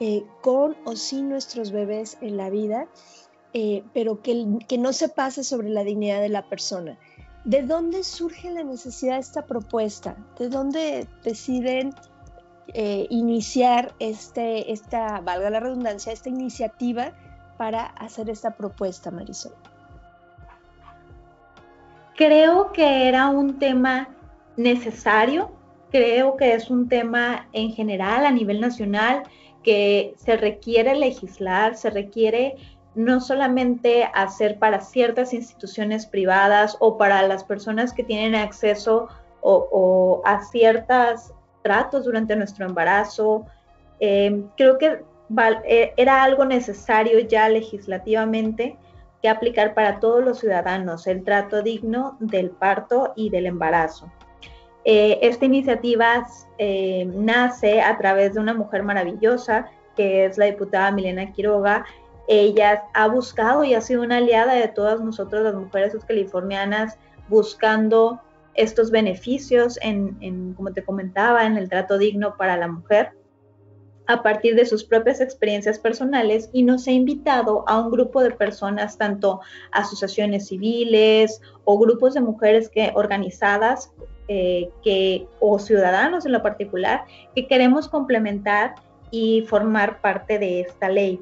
eh, 0.00 0.24
con 0.42 0.76
o 0.84 0.96
sin 0.96 1.28
nuestros 1.28 1.70
bebés 1.70 2.18
en 2.20 2.36
la 2.36 2.50
vida, 2.50 2.88
eh, 3.52 3.84
pero 3.94 4.20
que, 4.20 4.58
que 4.66 4.76
no 4.76 4.92
se 4.92 5.08
pase 5.08 5.44
sobre 5.44 5.68
la 5.68 5.84
dignidad 5.84 6.20
de 6.20 6.30
la 6.30 6.48
persona. 6.48 6.98
¿De 7.44 7.62
dónde 7.62 8.02
surge 8.02 8.50
la 8.50 8.64
necesidad 8.64 9.14
de 9.14 9.20
esta 9.20 9.46
propuesta? 9.46 10.16
¿De 10.36 10.48
dónde 10.48 11.06
deciden 11.22 11.94
eh, 12.74 13.06
iniciar 13.10 13.92
este, 13.98 14.72
esta, 14.72 15.20
valga 15.20 15.50
la 15.50 15.60
redundancia, 15.60 16.12
esta 16.12 16.28
iniciativa 16.28 17.12
para 17.56 17.84
hacer 17.84 18.30
esta 18.30 18.56
propuesta, 18.56 19.10
Marisol? 19.10 19.52
Creo 22.16 22.72
que 22.72 23.08
era 23.08 23.28
un 23.28 23.58
tema 23.58 24.08
necesario, 24.56 25.52
creo 25.90 26.36
que 26.36 26.54
es 26.54 26.70
un 26.70 26.88
tema 26.88 27.48
en 27.52 27.72
general 27.72 28.26
a 28.26 28.30
nivel 28.30 28.60
nacional 28.60 29.22
que 29.62 30.14
se 30.16 30.36
requiere 30.36 30.94
legislar, 30.94 31.76
se 31.76 31.90
requiere 31.90 32.56
no 32.94 33.20
solamente 33.20 34.04
hacer 34.14 34.58
para 34.58 34.80
ciertas 34.80 35.32
instituciones 35.32 36.06
privadas 36.06 36.76
o 36.80 36.98
para 36.98 37.22
las 37.22 37.44
personas 37.44 37.92
que 37.92 38.04
tienen 38.04 38.34
acceso 38.34 39.08
o 39.42 40.20
a 40.24 40.42
ciertas 40.44 41.32
tratos 41.62 42.04
durante 42.04 42.36
nuestro 42.36 42.66
embarazo. 42.66 43.46
Em, 43.98 44.48
creo 44.56 44.78
que 44.78 45.02
eh, 45.64 45.92
era 45.96 46.22
algo 46.22 46.44
necesario 46.44 47.20
ya 47.20 47.48
legislativamente 47.48 48.76
que 49.22 49.28
aplicar 49.28 49.74
para 49.74 50.00
todos 50.00 50.24
los 50.24 50.40
ciudadanos 50.40 51.06
el 51.06 51.24
trato 51.24 51.62
digno 51.62 52.16
del 52.20 52.50
parto 52.50 53.12
y 53.16 53.30
del 53.30 53.46
embarazo. 53.46 54.10
Eh, 54.84 55.18
esta 55.22 55.44
iniciativa 55.44 56.26
eh, 56.58 57.04
nace 57.14 57.82
a 57.82 57.98
través 57.98 58.34
de 58.34 58.40
una 58.40 58.54
mujer 58.54 58.82
maravillosa 58.82 59.68
que 59.94 60.24
es 60.24 60.38
la 60.38 60.46
diputada 60.46 60.90
Milena 60.90 61.32
Quiroga. 61.32 61.84
Ella 62.28 62.84
ha 62.94 63.08
buscado 63.08 63.64
y 63.64 63.74
ha 63.74 63.80
sido 63.80 64.02
una 64.02 64.18
aliada 64.18 64.54
de 64.54 64.68
todas 64.68 65.00
nosotros 65.00 65.42
las 65.42 65.54
mujeres 65.54 65.94
californianas 66.06 66.98
buscando 67.28 68.20
estos 68.54 68.90
beneficios 68.90 69.78
en, 69.82 70.54
como 70.54 70.72
te 70.72 70.84
comentaba, 70.84 71.46
en 71.46 71.56
el 71.56 71.68
trato 71.68 71.98
digno 71.98 72.36
para 72.36 72.56
la 72.56 72.68
mujer 72.68 73.12
a 74.10 74.22
partir 74.24 74.56
de 74.56 74.66
sus 74.66 74.82
propias 74.82 75.20
experiencias 75.20 75.78
personales 75.78 76.50
y 76.52 76.64
nos 76.64 76.88
ha 76.88 76.90
invitado 76.90 77.64
a 77.68 77.80
un 77.80 77.92
grupo 77.92 78.22
de 78.22 78.32
personas, 78.32 78.98
tanto 78.98 79.40
asociaciones 79.70 80.48
civiles 80.48 81.40
o 81.64 81.78
grupos 81.78 82.14
de 82.14 82.20
mujeres 82.20 82.68
que, 82.68 82.90
organizadas 82.94 83.92
eh, 84.26 84.68
que, 84.82 85.28
o 85.38 85.60
ciudadanos 85.60 86.26
en 86.26 86.32
lo 86.32 86.42
particular, 86.42 87.04
que 87.36 87.46
queremos 87.46 87.88
complementar 87.88 88.74
y 89.12 89.42
formar 89.42 90.00
parte 90.00 90.40
de 90.40 90.60
esta 90.60 90.88
ley, 90.88 91.20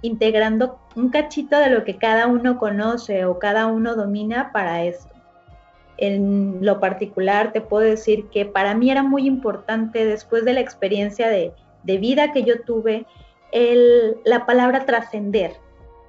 integrando 0.00 0.78
un 0.96 1.10
cachito 1.10 1.58
de 1.58 1.70
lo 1.70 1.84
que 1.84 1.96
cada 1.96 2.26
uno 2.26 2.58
conoce 2.58 3.26
o 3.26 3.38
cada 3.38 3.66
uno 3.66 3.96
domina 3.96 4.50
para 4.52 4.84
esto. 4.84 5.09
En 6.00 6.64
lo 6.64 6.80
particular, 6.80 7.52
te 7.52 7.60
puedo 7.60 7.84
decir 7.84 8.26
que 8.30 8.46
para 8.46 8.74
mí 8.74 8.90
era 8.90 9.02
muy 9.02 9.26
importante, 9.26 10.04
después 10.06 10.44
de 10.44 10.54
la 10.54 10.60
experiencia 10.60 11.28
de, 11.28 11.52
vida 11.84 12.32
que 12.32 12.42
yo 12.42 12.62
tuve, 12.62 13.06
la 14.24 14.46
palabra 14.46 14.86
trascender. 14.86 15.52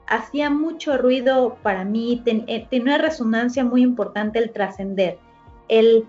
Hacía 0.07 0.49
mucho 0.49 0.97
ruido 0.97 1.57
para 1.61 1.83
mí, 1.83 2.21
eh, 2.25 2.67
tenía 2.69 2.95
una 2.95 2.97
resonancia 2.97 3.63
muy 3.63 3.81
importante 3.81 4.39
el 4.39 4.51
trascender. 4.51 5.17
El 5.67 6.05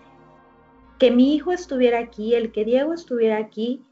que 0.99 1.11
mi 1.11 1.35
hijo 1.35 1.53
estuviera 1.53 1.99
aquí, 1.99 2.35
el 2.35 2.53
que 2.53 2.65
Diego 2.65 2.95
estuviera 2.95 3.39
aquí, 3.39 3.83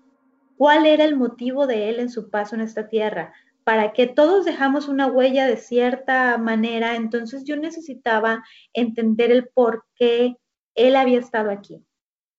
cuál 0.56 0.86
era 0.86 1.04
el 1.04 1.16
motivo 1.16 1.66
de 1.66 1.88
él 1.88 1.98
en 1.98 2.10
su 2.10 2.30
paso 2.30 2.54
en 2.54 2.60
esta 2.60 2.88
tierra 2.88 3.32
para 3.70 3.92
que 3.92 4.08
todos 4.08 4.44
dejamos 4.44 4.88
una 4.88 5.06
huella 5.06 5.46
de 5.46 5.56
cierta 5.56 6.36
manera, 6.38 6.96
entonces 6.96 7.44
yo 7.44 7.56
necesitaba 7.56 8.42
entender 8.72 9.30
el 9.30 9.46
por 9.46 9.84
qué 9.94 10.34
él 10.74 10.96
había 10.96 11.20
estado 11.20 11.52
aquí. 11.52 11.80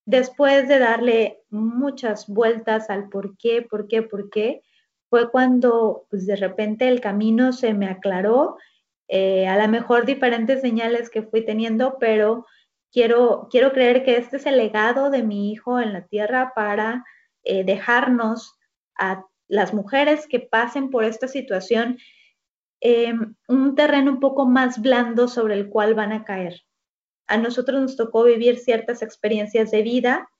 Después 0.04 0.68
de 0.68 0.78
darle 0.78 1.40
muchas 1.48 2.28
vueltas 2.28 2.90
al 2.90 3.08
por 3.08 3.38
qué, 3.38 3.62
por 3.62 3.88
qué, 3.88 4.02
por 4.02 4.28
qué, 4.28 4.60
fue 5.08 5.30
cuando 5.30 6.06
pues, 6.10 6.26
de 6.26 6.36
repente 6.36 6.86
el 6.86 7.00
camino 7.00 7.54
se 7.54 7.72
me 7.72 7.86
aclaró, 7.86 8.58
eh, 9.08 9.48
a 9.48 9.56
lo 9.56 9.66
mejor 9.68 10.04
diferentes 10.04 10.60
señales 10.60 11.08
que 11.08 11.22
fui 11.22 11.46
teniendo, 11.46 11.96
pero 11.98 12.44
quiero, 12.92 13.48
quiero 13.50 13.72
creer 13.72 14.04
que 14.04 14.18
este 14.18 14.36
es 14.36 14.44
el 14.44 14.58
legado 14.58 15.08
de 15.08 15.22
mi 15.22 15.50
hijo 15.50 15.80
en 15.80 15.94
la 15.94 16.04
tierra 16.04 16.52
para 16.54 17.06
eh, 17.42 17.64
dejarnos 17.64 18.58
a 18.98 19.24
las 19.52 19.74
mujeres 19.74 20.26
que 20.26 20.40
pasen 20.40 20.88
por 20.88 21.04
esta 21.04 21.28
situación 21.28 21.98
em, 22.80 23.34
un 23.48 23.74
terreno 23.74 24.12
un 24.12 24.18
poco 24.18 24.46
más 24.46 24.80
blando 24.80 25.28
sobre 25.28 25.54
el 25.54 25.68
cual 25.68 25.94
van 25.94 26.10
a 26.12 26.24
caer. 26.24 26.62
A 27.26 27.36
nosotros 27.36 27.78
nos 27.78 27.96
tocó 27.96 28.24
vivir 28.24 28.58
ciertas 28.58 29.02
experiencias 29.02 29.70
de 29.70 29.82
vida 29.82 30.30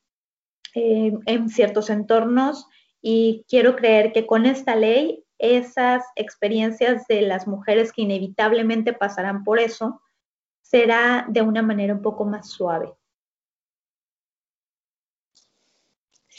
em, 0.74 1.20
en 1.26 1.50
ciertos 1.50 1.90
entornos 1.90 2.66
y 3.02 3.44
quiero 3.50 3.76
creer 3.76 4.14
que 4.14 4.24
con 4.26 4.46
esta 4.46 4.76
ley 4.76 5.22
esas 5.36 6.02
experiencias 6.16 7.06
de 7.06 7.20
las 7.20 7.46
mujeres 7.46 7.92
que 7.92 8.02
inevitablemente 8.02 8.94
pasarán 8.94 9.44
por 9.44 9.58
eso 9.58 10.00
será 10.62 11.26
de 11.28 11.42
una 11.42 11.60
manera 11.60 11.92
un 11.92 12.00
poco 12.00 12.24
más 12.24 12.48
suave. 12.48 12.94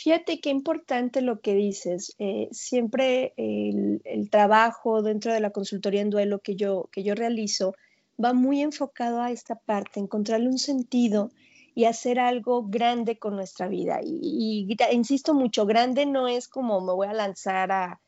Fíjate 0.04 0.42
qué 0.42 0.50
importante 0.50 1.22
lo 1.22 1.40
que 1.40 1.56
dices. 1.56 2.14
Eh, 2.20 2.50
siempre 2.52 3.34
el, 3.38 4.30
trabajo 4.30 5.02
dentro 5.02 5.32
de 5.32 5.40
la 5.40 5.52
consultoría 5.52 6.02
en 6.02 6.10
duelo 6.10 6.40
que 6.40 6.58
yo, 6.58 6.90
que 6.92 7.04
yo 7.04 7.16
realizo 7.16 7.74
va 8.22 8.34
muy 8.34 8.62
enfocado 8.62 9.22
a 9.22 9.32
esta 9.32 9.56
parte, 9.56 10.02
encontrarle 10.02 10.50
un 10.50 10.58
sentido 10.58 11.32
y 11.74 11.86
hacer 11.86 12.20
algo 12.20 12.68
grande 12.68 13.18
con 13.18 13.38
nuestra 13.38 13.70
vida. 13.70 14.02
Y, 14.04 14.68
insisto 14.92 15.34
mucho, 15.34 15.66
grande 15.66 16.06
no 16.06 16.28
es 16.28 16.50
como 16.50 16.82
me 16.82 16.92
voy 16.92 17.08
a 17.08 17.14
lanzar 17.14 17.72
a, 17.72 18.02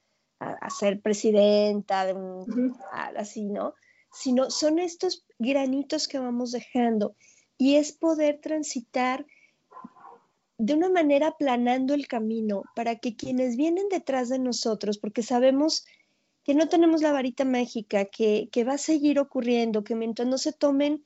ser 0.77 0.99
presidenta 0.99 2.05
de 2.05 2.13
un, 2.13 2.75
así, 3.15 3.45
¿no? 3.45 3.73
Sino 4.11 4.49
son 4.49 4.79
estos 4.79 5.25
granitos 5.39 6.09
que 6.09 6.19
vamos 6.19 6.51
dejando 6.51 7.15
y 7.57 7.75
es 7.75 7.93
poder 7.93 8.41
transitar 8.41 9.25
de 10.57 10.73
una 10.73 10.89
manera 10.89 11.27
aplanando 11.27 11.93
el 11.93 12.07
camino 12.07 12.63
para 12.75 12.95
que 12.95 13.15
quienes 13.15 13.57
vienen 13.57 13.89
detrás 13.89 14.29
de 14.29 14.39
nosotros, 14.39 14.97
porque 14.97 15.21
sabemos 15.21 15.85
que 16.43 16.53
no 16.53 16.69
tenemos 16.69 17.01
la 17.01 17.11
varita 17.11 17.43
mágica, 17.43 18.05
que, 18.05 18.49
va 18.67 18.73
a 18.73 18.77
seguir 18.77 19.19
ocurriendo, 19.19 19.83
que 19.83 19.95
mientras 19.95 20.27
no 20.27 20.37
se 20.37 20.53
tomen 20.53 21.03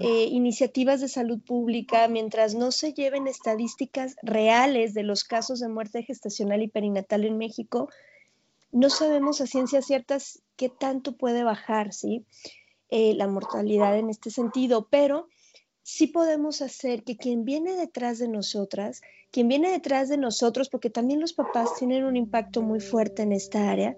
eh, 0.00 0.28
iniciativas 0.30 1.00
de 1.00 1.08
salud 1.08 1.40
pública, 1.40 2.08
mientras 2.08 2.54
no 2.54 2.70
se 2.70 2.94
lleven 2.94 3.26
estadísticas 3.26 4.16
reales 4.22 4.94
de 4.94 5.02
los 5.02 5.24
casos 5.24 5.60
de 5.60 5.68
muerte 5.68 6.02
gestacional 6.02 6.62
y 6.62 6.68
perinatal 6.68 7.24
en 7.24 7.38
México, 7.38 7.90
no 8.70 8.88
sabemos 8.88 9.40
a 9.40 9.46
ciencia 9.46 9.82
cierta 9.82 10.18
qué 10.56 10.68
tanto 10.68 11.16
puede 11.16 11.42
bajar, 11.42 11.92
¿sí? 11.92 12.24
Eh, 12.90 13.14
la 13.14 13.26
mortalidad 13.26 13.98
en 13.98 14.10
este 14.10 14.30
sentido, 14.30 14.88
pero 14.90 15.28
sí 15.88 16.06
podemos 16.06 16.60
hacer 16.60 17.02
que 17.02 17.16
quien 17.16 17.46
viene 17.46 17.74
detrás 17.74 18.18
de 18.18 18.28
nosotras, 18.28 19.00
quien 19.30 19.48
viene 19.48 19.70
detrás 19.70 20.10
de 20.10 20.18
nosotros, 20.18 20.68
porque 20.68 20.90
también 20.90 21.18
los 21.18 21.32
papás 21.32 21.76
tienen 21.78 22.04
un 22.04 22.14
impacto 22.14 22.60
muy 22.60 22.78
fuerte 22.78 23.22
en 23.22 23.32
esta 23.32 23.70
área, 23.70 23.96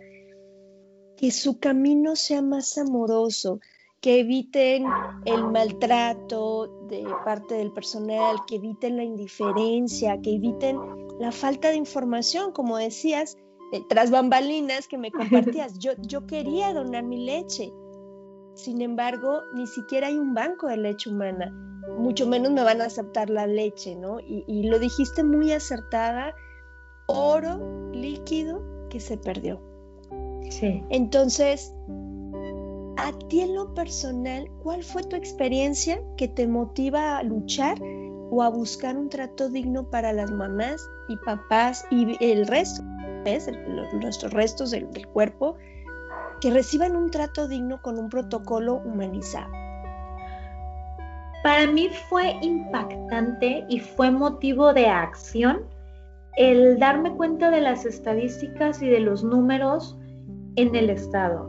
que 1.17 1.33
su 1.33 1.59
camino 1.59 2.15
sea 2.15 2.43
más 2.43 2.79
amoroso, 2.79 3.59
que 4.01 4.21
eviten 4.21 4.85
el 5.25 5.43
maltrato 5.49 6.87
de 6.89 7.05
parte 7.25 7.57
del 7.57 7.73
personal, 7.73 8.37
que 8.47 8.55
eviten 8.55 8.97
la 8.97 9.03
indiferencia, 9.03 10.21
que 10.23 10.37
eviten 10.37 10.79
la 11.19 11.33
falta 11.33 11.71
de 11.71 11.77
información, 11.77 12.53
como 12.53 12.77
decías, 12.77 13.37
tras 13.89 14.13
bambalinas 14.13 14.87
que 14.87 14.97
me 14.97 15.11
compartías. 15.11 15.77
Yo, 15.81 15.95
yo 15.99 16.25
quería 16.25 16.73
donar 16.73 17.03
mi 17.03 17.27
leche, 17.27 17.73
sin 18.55 18.81
embargo, 18.81 19.41
ni 19.55 19.67
siquiera 19.67 20.07
hay 20.07 20.19
un 20.19 20.35
banco 20.35 20.69
de 20.69 20.77
leche 20.77 21.11
humana 21.11 21.67
mucho 21.99 22.27
menos 22.27 22.53
me 22.53 22.63
van 22.63 22.81
a 22.81 22.87
aceptar 22.87 23.31
la 23.31 23.47
leche, 23.47 23.95
¿no? 23.97 24.19
Y, 24.21 24.69
lo 24.69 24.79
dijiste 24.79 25.23
muy 25.25 25.53
acertada, 25.53 26.35
oro 27.07 27.91
líquido 27.93 28.63
que 28.89 29.01
se 29.01 29.17
perdió. 29.17 29.61
Sí. 30.51 30.83
Entonces, 30.91 31.73
a 32.97 33.13
ti 33.29 33.41
en 33.41 33.55
lo 33.55 33.75
personal, 33.75 34.51
¿cuál 34.63 34.83
fue 34.83 35.03
tu 35.05 35.17
experiencia 35.17 36.03
que 36.17 36.29
te 36.29 36.47
motiva 36.47 37.19
a 37.19 37.23
luchar 37.23 37.79
o 38.31 38.43
a 38.43 38.49
buscar 38.49 38.97
un 38.97 39.09
trato 39.09 39.49
digno 39.49 39.89
para 39.91 40.13
las 40.13 40.31
mamás 40.31 40.81
y 41.09 41.17
papás 41.19 41.85
y 41.91 42.17
el 42.25 42.47
resto, 42.47 42.83
¿ves? 43.25 43.49
nuestros 43.93 44.33
restos 44.33 44.71
del 44.71 44.89
cuerpo, 45.09 45.57
que 46.41 46.51
reciban 46.51 46.97
un 46.97 47.11
trato 47.11 47.49
digno 47.49 47.83
con 47.83 47.99
un 47.99 48.09
protocolo 48.09 48.77
humanizado? 48.85 49.70
Para 51.43 51.67
mí 51.67 51.89
fue 52.09 52.37
impactante 52.43 53.65
y 53.69 53.81
fue 53.81 54.11
motivo 54.11 54.75
de 54.75 54.87
acción 54.87 55.63
el 56.37 56.79
darme 56.79 57.13
cuenta 57.13 57.51
de 57.51 57.61
las 57.61 57.87
estadísticas 57.87 58.83
y 58.83 58.89
de 58.89 59.01
los 59.01 59.25
números 59.25 59.97
en 60.57 60.75
el 60.75 60.91
estado. 60.91 61.47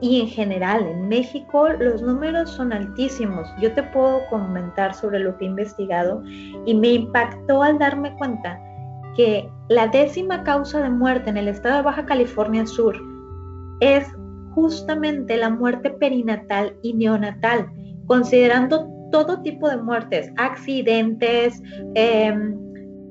Y 0.00 0.20
en 0.20 0.26
general, 0.26 0.86
en 0.86 1.08
México 1.08 1.68
los 1.68 2.02
números 2.02 2.50
son 2.50 2.72
altísimos. 2.72 3.48
Yo 3.60 3.72
te 3.72 3.82
puedo 3.82 4.26
comentar 4.28 4.92
sobre 4.92 5.20
lo 5.20 5.36
que 5.38 5.44
he 5.44 5.48
investigado 5.48 6.22
y 6.66 6.74
me 6.74 6.94
impactó 6.94 7.62
al 7.62 7.78
darme 7.78 8.14
cuenta 8.16 8.60
que 9.16 9.48
la 9.68 9.86
décima 9.86 10.42
causa 10.42 10.82
de 10.82 10.90
muerte 10.90 11.30
en 11.30 11.38
el 11.38 11.48
estado 11.48 11.76
de 11.76 11.82
Baja 11.82 12.04
California 12.04 12.66
Sur 12.66 12.96
es 13.80 14.06
justamente 14.54 15.36
la 15.36 15.50
muerte 15.50 15.90
perinatal 15.90 16.76
y 16.82 16.92
neonatal, 16.92 17.66
considerando 18.06 18.95
todo 19.10 19.42
tipo 19.42 19.68
de 19.68 19.76
muertes, 19.76 20.32
accidentes, 20.36 21.62
em, 21.94 22.56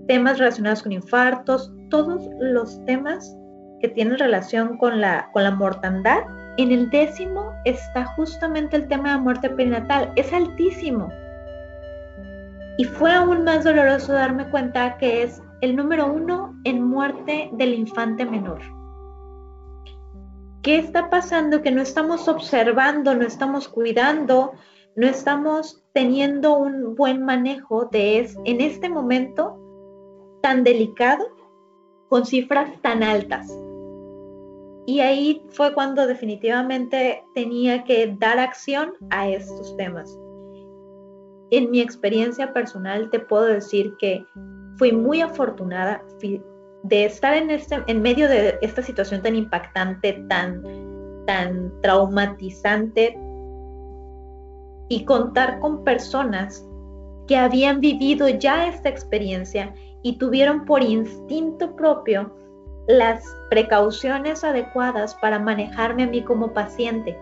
temas 0.08 0.38
relacionados 0.38 0.84
con 0.84 0.92
infartos, 0.92 1.74
todos 1.90 2.28
los 2.40 2.84
temas 2.86 3.36
que 3.82 3.90
tienen 3.90 4.18
relación 4.18 4.78
con 4.78 5.02
la, 5.02 5.30
con 5.34 5.44
la 5.44 5.52
mortandad. 5.52 6.24
En 6.58 6.72
el 6.72 6.90
décimo 6.90 7.52
está 7.66 8.06
justamente 8.16 8.78
el 8.78 8.88
tema 8.88 9.14
de 9.14 9.22
muerte 9.22 9.50
perinatal, 9.50 10.12
es 10.16 10.32
altísimo. 10.32 11.10
Y 12.78 12.84
fue 12.86 13.14
aún 13.14 13.44
más 13.44 13.64
doloroso 13.64 14.14
darme 14.14 14.50
cuenta 14.50 14.98
que 14.98 15.24
es 15.24 15.42
el 15.62 15.76
número 15.76 16.12
uno 16.12 16.54
en 16.66 16.84
muerte 16.84 17.50
del 17.54 17.74
infante 17.74 18.26
menor. 18.26 18.60
¿Qué 20.62 20.78
está 20.78 21.10
pasando? 21.10 21.62
Que 21.62 21.72
no 21.72 21.82
estamos 21.82 22.28
observando, 22.28 23.14
no 23.14 23.24
estamos 23.26 23.68
cuidando, 23.68 24.54
no 24.96 25.08
estamos 25.08 25.84
teniendo 25.94 26.58
un 26.58 26.96
buen 26.96 27.24
manejo 27.24 27.86
de 27.92 28.20
es, 28.20 28.38
en 28.46 28.62
este 28.62 28.90
momento 28.90 29.60
tan 30.42 30.64
delicado 30.64 31.26
con 32.08 32.26
cifras 32.26 32.70
tan 32.82 33.04
altas. 33.04 33.48
Y 34.88 35.00
ahí 35.00 35.44
fue 35.50 35.74
cuando 35.74 36.06
definitivamente 36.06 37.24
tenía 37.34 37.84
que 37.84 38.16
dar 38.20 38.40
acción 38.40 38.94
a 39.10 39.28
estos 39.28 39.76
temas. 39.78 40.18
En 41.50 41.72
mi 41.72 41.82
experiencia 41.82 42.54
personal 42.54 43.10
te 43.10 43.20
puedo 43.20 43.46
decir 43.46 43.94
que 44.00 44.24
fui 44.78 44.92
muy 44.92 45.22
afortunada 45.22 46.04
de 46.84 47.06
estar 47.06 47.36
en, 47.36 47.50
este, 47.50 47.84
en 47.88 48.02
medio 48.02 48.30
de 48.30 48.58
esta 48.62 48.84
situación 48.84 49.24
tan 49.24 49.36
impactante, 49.36 50.14
tan, 50.30 50.62
tan 51.26 51.74
traumatizante, 51.82 53.18
y 54.90 55.06
contar 55.06 55.60
con 55.60 55.84
personas 55.84 56.66
que 57.28 57.38
habían 57.38 57.80
vivido 57.80 58.30
ya 58.30 58.68
esta 58.68 58.90
experiencia 58.90 59.74
y 60.04 60.18
tuvieron 60.18 60.66
por 60.66 60.84
instinto 60.84 61.76
propio 61.76 62.36
las 62.88 63.24
precauciones 63.50 64.44
adecuadas 64.44 65.16
para 65.16 65.40
manejarme 65.40 66.04
a 66.04 66.08
mí 66.08 66.24
como 66.24 66.54
paciente. 66.54 67.18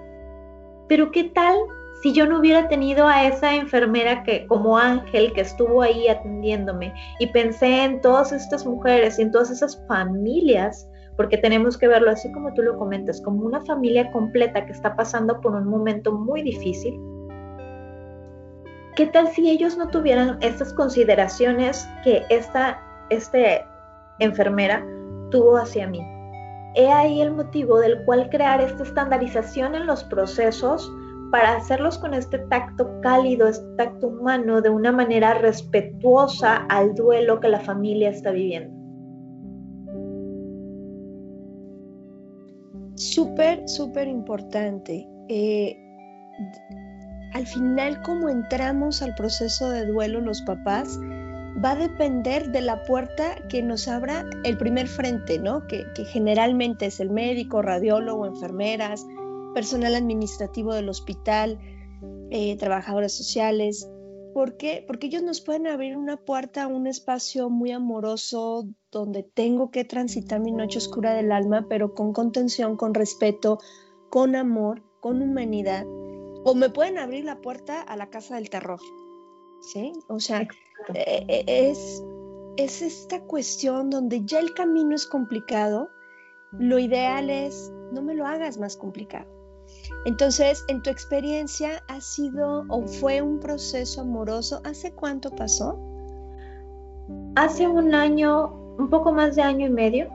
Pero 0.89 1.11
¿qué 1.11 1.25
tal 1.25 1.55
si 2.01 2.11
yo 2.11 2.25
no 2.27 2.39
hubiera 2.39 2.67
tenido 2.67 3.07
a 3.07 3.25
esa 3.25 3.55
enfermera 3.55 4.23
que 4.23 4.45
como 4.47 4.77
Ángel 4.77 5.31
que 5.31 5.41
estuvo 5.41 5.81
ahí 5.81 6.09
atendiéndome 6.09 6.93
y 7.19 7.27
pensé 7.27 7.85
en 7.85 8.01
todas 8.01 8.33
estas 8.33 8.65
mujeres 8.65 9.17
y 9.17 9.21
en 9.21 9.31
todas 9.31 9.49
esas 9.49 9.81
familias, 9.87 10.85
porque 11.15 11.37
tenemos 11.37 11.77
que 11.77 11.87
verlo 11.87 12.11
así 12.11 12.29
como 12.33 12.53
tú 12.53 12.61
lo 12.61 12.77
comentas, 12.77 13.21
como 13.21 13.45
una 13.45 13.61
familia 13.61 14.11
completa 14.11 14.65
que 14.65 14.73
está 14.73 14.97
pasando 14.97 15.39
por 15.39 15.55
un 15.55 15.65
momento 15.65 16.11
muy 16.11 16.41
difícil 16.41 16.99
¿Qué 18.95 19.07
tal 19.07 19.27
si 19.29 19.49
ellos 19.49 19.75
no 19.75 19.87
tuvieran 19.89 20.37
estas 20.41 20.71
consideraciones 20.71 21.87
que 22.03 22.21
esta 22.29 22.79
este, 23.09 23.65
enfermera 24.19 24.85
tuvo 25.31 25.57
hacia 25.57 25.87
mí? 25.87 25.99
He 26.75 26.91
ahí 26.91 27.21
el 27.21 27.31
motivo 27.31 27.79
del 27.79 28.03
cual 28.05 28.29
crear 28.29 28.61
esta 28.61 28.83
estandarización 28.83 29.73
en 29.73 29.87
los 29.87 30.03
procesos 30.03 30.91
para 31.31 31.55
hacerlos 31.55 31.97
con 31.97 32.13
este 32.13 32.37
tacto 32.49 33.01
cálido, 33.01 33.47
este 33.47 33.65
tacto 33.77 34.09
humano, 34.09 34.61
de 34.61 34.69
una 34.69 34.91
manera 34.91 35.33
respetuosa 35.33 36.57
al 36.69 36.93
duelo 36.93 37.39
que 37.39 37.49
la 37.49 37.59
familia 37.59 38.09
está 38.09 38.29
viviendo. 38.29 38.83
Súper, 42.95 43.67
súper 43.67 44.07
importante. 44.07 45.07
Eh, 45.29 45.75
al 47.33 47.47
final 47.47 48.01
cómo 48.01 48.29
entramos 48.29 49.01
al 49.01 49.15
proceso 49.15 49.69
de 49.69 49.85
duelo 49.85 50.21
los 50.21 50.41
papás 50.43 50.99
va 51.63 51.71
a 51.71 51.75
depender 51.75 52.51
de 52.51 52.61
la 52.61 52.83
puerta 52.83 53.35
que 53.49 53.61
nos 53.61 53.87
abra 53.87 54.25
el 54.43 54.57
primer 54.57 54.87
frente, 54.87 55.39
¿no? 55.39 55.67
Que, 55.67 55.85
generalmente 56.05 56.87
es 56.87 56.99
el 56.99 57.09
médico, 57.09 57.61
radiólogo, 57.61 58.25
enfermeras, 58.25 59.05
personal 59.53 59.95
administrativo 59.95 60.73
del 60.73 60.89
hospital, 60.89 61.59
eh, 62.31 62.55
trabajadores 62.57 63.13
sociales. 63.13 63.87
¿Por 64.33 64.57
qué? 64.57 64.83
Porque 64.87 65.07
ellos 65.07 65.21
nos 65.21 65.41
pueden 65.41 65.67
abrir 65.67 65.95
una 65.95 66.17
puerta 66.17 66.65
un 66.65 66.87
espacio 66.87 67.49
muy 67.51 67.71
amoroso 67.71 68.67
donde 68.91 69.21
tengo 69.21 69.69
que 69.69 69.85
transitar 69.85 70.39
mi 70.39 70.51
noche 70.51 70.79
oscura 70.79 71.13
del 71.13 71.31
alma, 71.31 71.67
pero 71.69 71.93
con 71.93 72.13
contención, 72.13 72.77
con 72.77 72.95
respeto, 72.95 73.59
con 74.09 74.35
amor, 74.35 74.81
con 75.01 75.21
humanidad 75.21 75.85
o 76.43 76.55
me 76.55 76.69
pueden 76.69 76.97
abrir 76.97 77.25
la 77.25 77.41
puerta 77.41 77.81
a 77.81 77.95
la 77.95 78.09
casa 78.09 78.35
del 78.35 78.49
terror. 78.49 78.79
¿Sí? 79.61 79.93
O 80.07 80.19
sea, 80.19 80.41
eh, 80.93 81.25
eh, 81.27 81.43
es 81.47 82.03
es 82.57 82.81
esta 82.81 83.19
cuestión 83.21 83.89
donde 83.89 84.23
ya 84.25 84.39
el 84.39 84.53
camino 84.53 84.95
es 84.95 85.07
complicado, 85.07 85.89
lo 86.51 86.77
ideal 86.77 87.29
es 87.29 87.71
no 87.91 88.01
me 88.01 88.13
lo 88.13 88.25
hagas 88.25 88.57
más 88.57 88.77
complicado. 88.77 89.25
Entonces, 90.05 90.63
en 90.67 90.81
tu 90.81 90.89
experiencia, 90.89 91.83
¿ha 91.87 91.99
sido 92.01 92.65
o 92.69 92.85
fue 92.85 93.21
un 93.21 93.39
proceso 93.39 94.01
amoroso? 94.01 94.61
¿Hace 94.63 94.93
cuánto 94.93 95.31
pasó? 95.31 95.79
Hace 97.35 97.67
un 97.67 97.93
año, 97.95 98.53
un 98.77 98.89
poco 98.89 99.11
más 99.11 99.35
de 99.35 99.41
año 99.41 99.67
y 99.67 99.71
medio, 99.71 100.09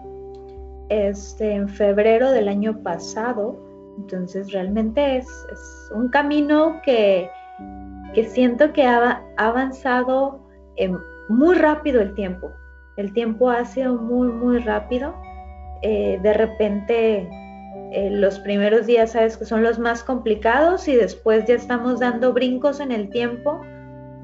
este, 0.89 1.53
en 1.55 1.69
febrero 1.69 2.31
del 2.31 2.49
año 2.49 2.83
pasado. 2.83 3.59
Entonces, 3.99 4.53
realmente 4.53 5.19
es, 5.19 5.27
es 5.53 5.91
un 5.95 6.09
camino 6.09 6.81
que, 6.85 7.31
que 8.15 8.25
siento 8.25 8.73
que 8.73 8.87
ha 8.87 9.23
avanzado 9.37 10.41
muy 11.29 11.55
rápido 11.57 12.01
el 12.01 12.15
tiempo. 12.15 12.53
El 12.97 13.13
tiempo 13.13 13.51
ha 13.51 13.65
sido 13.65 13.95
muy, 13.97 14.29
muy 14.29 14.59
rápido. 14.59 15.15
Eh, 15.83 16.19
de 16.23 16.35
repente 16.35 17.29
eh, 17.93 18.11
los 18.11 18.41
primeros 18.41 18.87
días 18.87 19.13
sabes 19.13 19.37
que 19.37 19.45
son 19.45 19.63
los 19.63 19.79
más 19.79 20.03
complicados 20.03 20.89
y 20.89 20.97
después 20.97 21.45
ya 21.47 21.55
estamos 21.55 22.01
dando 22.01 22.33
brincos 22.33 22.81
en 22.81 22.91
el 22.91 23.09
tiempo 23.11 23.61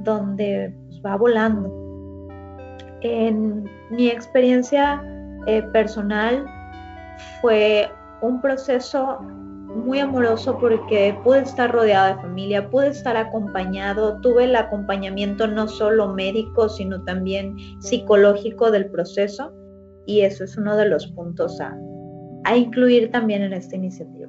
donde 0.01 0.75
pues, 0.87 1.01
va 1.05 1.17
volando. 1.17 1.73
En 3.03 3.65
mi 3.91 4.09
experiencia 4.09 5.03
eh, 5.47 5.63
personal 5.73 6.45
fue 7.41 7.89
un 8.23 8.41
proceso 8.41 9.19
muy 9.75 9.99
amoroso 9.99 10.59
porque 10.59 11.17
pude 11.25 11.41
estar 11.41 11.73
rodeada 11.73 12.15
de 12.15 12.23
familia, 12.23 12.71
pude 12.71 12.89
estar 12.89 13.17
acompañado, 13.17 14.21
tuve 14.21 14.45
el 14.45 14.57
acompañamiento 14.57 15.47
no 15.47 15.69
solo 15.69 16.15
médico, 16.15 16.69
sino 16.69 17.03
también 17.05 17.57
psicológico 17.81 18.71
del 18.71 18.91
proceso 18.91 19.53
y 20.07 20.21
eso 20.21 20.45
es 20.45 20.57
uno 20.57 20.77
de 20.77 20.89
los 20.89 21.07
puntos 21.09 21.61
a, 21.61 21.77
incluir 22.57 23.11
también 23.11 23.43
en 23.43 23.53
esta 23.53 23.77
iniciativa. 23.77 24.29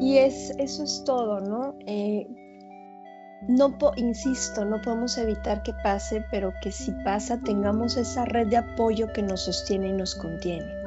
Y 0.00 0.18
es, 0.18 0.50
eso 0.58 0.84
es 0.84 1.02
todo, 1.04 1.40
¿no? 1.40 1.78
Eh, 1.86 2.26
no 3.48 3.76
insisto, 3.96 4.64
no 4.64 4.80
podemos 4.82 5.16
evitar 5.18 5.62
que 5.62 5.72
pase, 5.82 6.24
pero 6.30 6.52
que 6.62 6.72
si 6.72 6.92
pasa 7.04 7.40
tengamos 7.40 7.96
esa 7.96 8.24
red 8.24 8.48
de 8.48 8.56
apoyo 8.56 9.12
que 9.12 9.22
nos 9.22 9.42
sostiene 9.42 9.88
y 9.88 9.92
nos 9.92 10.14
contiene. 10.14 10.85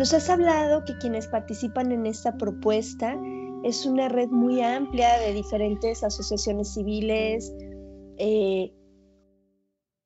Nos 0.00 0.14
has 0.14 0.30
hablado 0.30 0.86
que 0.86 0.96
quienes 0.96 1.28
participan 1.28 1.92
en 1.92 2.06
esta 2.06 2.38
propuesta 2.38 3.20
es 3.62 3.84
una 3.84 4.08
red 4.08 4.30
muy 4.30 4.62
amplia 4.62 5.18
de 5.18 5.34
diferentes 5.34 6.02
asociaciones 6.02 6.72
civiles, 6.72 7.52
eh, 8.16 8.72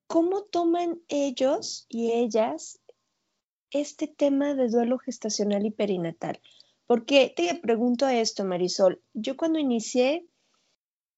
¿Cómo 0.09 0.43
toman 0.43 1.01
ellos 1.07 1.87
y 1.89 2.11
ellas 2.11 2.81
este 3.71 4.09
tema 4.09 4.57
de 4.57 4.69
duelo 4.69 4.99
gestacional 4.99 5.65
y 5.65 5.71
perinatal? 5.71 6.41
Porque 6.89 7.33
te 7.37 7.55
pregunto 7.55 8.09
esto, 8.09 8.45
Marisol. 8.45 9.01
Yo 9.13 9.37
cuando 9.37 9.61
inicié, 9.61 10.27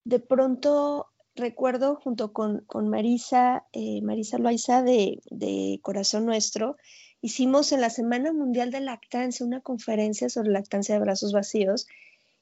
de 0.03 0.19
pronto 0.19 1.07
recuerdo 1.33 1.95
junto 1.95 2.31
con, 2.31 2.63
Marisa, 2.87 3.65
eh, 3.73 4.03
Marisa 4.03 4.37
Loaiza 4.37 4.83
de, 4.83 5.19
de 5.31 5.79
Corazón 5.81 6.27
Nuestro, 6.27 6.77
hicimos 7.21 7.71
en 7.71 7.81
la 7.81 7.89
Semana 7.89 8.31
Mundial 8.33 8.71
de 8.71 8.81
Lactancia 8.81 9.45
una 9.45 9.61
conferencia 9.61 10.29
sobre 10.29 10.51
lactancia 10.51 10.95
de 10.95 11.01
brazos 11.01 11.33
vacíos. 11.33 11.87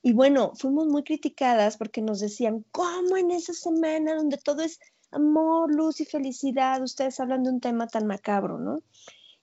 Y 0.02 0.14
bueno, 0.14 0.54
fuimos 0.56 0.88
muy 0.88 1.04
criticadas 1.04 1.78
porque 1.78 2.02
nos 2.02 2.20
decían, 2.20 2.66
¿cómo 2.72 3.18
en 3.18 3.32
esa 3.32 3.54
semana 3.54 4.16
donde 4.16 4.38
todo 4.38 4.62
es 4.62 4.80
amor, 5.12 5.74
luz 5.74 6.02
y 6.02 6.06
felicidad, 6.06 6.82
ustedes 6.84 7.20
hablan 7.20 7.44
de 7.44 7.52
un 7.52 7.62
tema 7.62 7.88
tan 7.88 8.06
macabro, 8.06 8.60
¿no? 8.60 8.84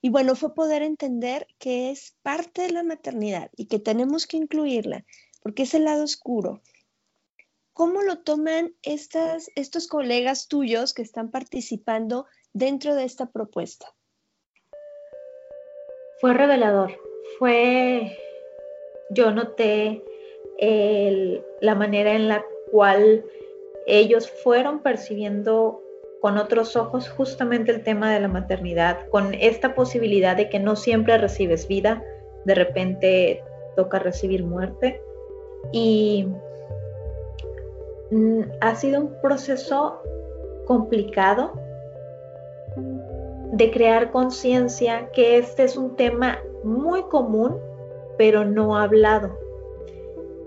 Y 0.01 0.09
bueno, 0.09 0.35
fue 0.35 0.53
poder 0.53 0.83
entender 0.83 1.47
que 1.59 1.89
es 1.89 2.15
parte 2.21 2.63
de 2.63 2.71
la 2.71 2.83
maternidad 2.83 3.49
y 3.55 3.65
que 3.65 3.79
tenemos 3.79 4.27
que 4.27 4.37
incluirla, 4.37 5.05
porque 5.41 5.63
es 5.63 5.73
el 5.73 5.85
lado 5.85 6.03
oscuro. 6.03 6.61
¿Cómo 7.73 8.03
lo 8.03 8.19
toman 8.19 8.75
estas, 8.83 9.49
estos 9.55 9.87
colegas 9.87 10.47
tuyos 10.47 10.93
que 10.93 11.01
están 11.01 11.31
participando 11.31 12.27
dentro 12.53 12.95
de 12.95 13.05
esta 13.05 13.31
propuesta? 13.31 13.87
Fue 16.23 16.33
revelador, 16.33 16.91
fue, 17.37 18.17
yo 19.09 19.31
noté 19.31 20.01
la 21.59 21.75
manera 21.75 22.13
en 22.13 22.29
la 22.29 22.45
cual 22.71 23.25
ellos 23.87 24.31
fueron 24.31 24.81
percibiendo 24.81 25.81
con 26.21 26.37
otros 26.37 26.77
ojos 26.77 27.09
justamente 27.09 27.73
el 27.73 27.83
tema 27.83 28.13
de 28.13 28.21
la 28.21 28.29
maternidad, 28.29 29.05
con 29.09 29.33
esta 29.33 29.75
posibilidad 29.75 30.37
de 30.37 30.47
que 30.47 30.61
no 30.61 30.77
siempre 30.77 31.17
recibes 31.17 31.67
vida, 31.67 32.01
de 32.45 32.55
repente 32.55 33.43
toca 33.75 33.99
recibir 33.99 34.45
muerte. 34.45 35.01
Y 35.73 36.25
mm, 38.11 38.43
ha 38.61 38.75
sido 38.75 39.01
un 39.01 39.21
proceso 39.21 40.01
complicado 40.67 41.51
de 43.53 43.69
crear 43.69 44.11
conciencia 44.11 45.11
que 45.13 45.37
este 45.37 45.63
es 45.63 45.77
un 45.77 45.95
tema 45.95 46.39
muy 46.63 47.03
común, 47.03 47.59
pero 48.17 48.43
no 48.43 48.75
hablado. 48.75 49.37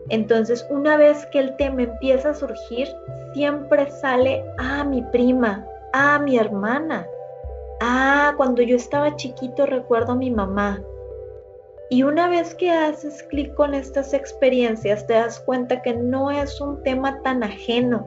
Entonces, 0.08 0.66
una 0.70 0.96
vez 0.96 1.24
que 1.26 1.38
el 1.38 1.56
tema 1.56 1.84
empieza 1.84 2.30
a 2.30 2.34
surgir, 2.34 2.88
siempre 3.32 3.88
sale, 3.92 4.44
ah, 4.58 4.82
mi 4.82 5.02
prima, 5.02 5.64
ah, 5.92 6.18
mi 6.18 6.36
hermana, 6.36 7.06
ah, 7.80 8.34
cuando 8.36 8.60
yo 8.62 8.74
estaba 8.74 9.14
chiquito 9.14 9.66
recuerdo 9.66 10.12
a 10.12 10.16
mi 10.16 10.32
mamá. 10.32 10.82
Y 11.90 12.02
una 12.02 12.28
vez 12.28 12.56
que 12.56 12.72
haces 12.72 13.22
clic 13.22 13.54
con 13.54 13.72
estas 13.72 14.14
experiencias, 14.14 15.06
te 15.06 15.14
das 15.14 15.38
cuenta 15.38 15.80
que 15.80 15.94
no 15.94 16.32
es 16.32 16.60
un 16.60 16.82
tema 16.82 17.22
tan 17.22 17.44
ajeno. 17.44 18.04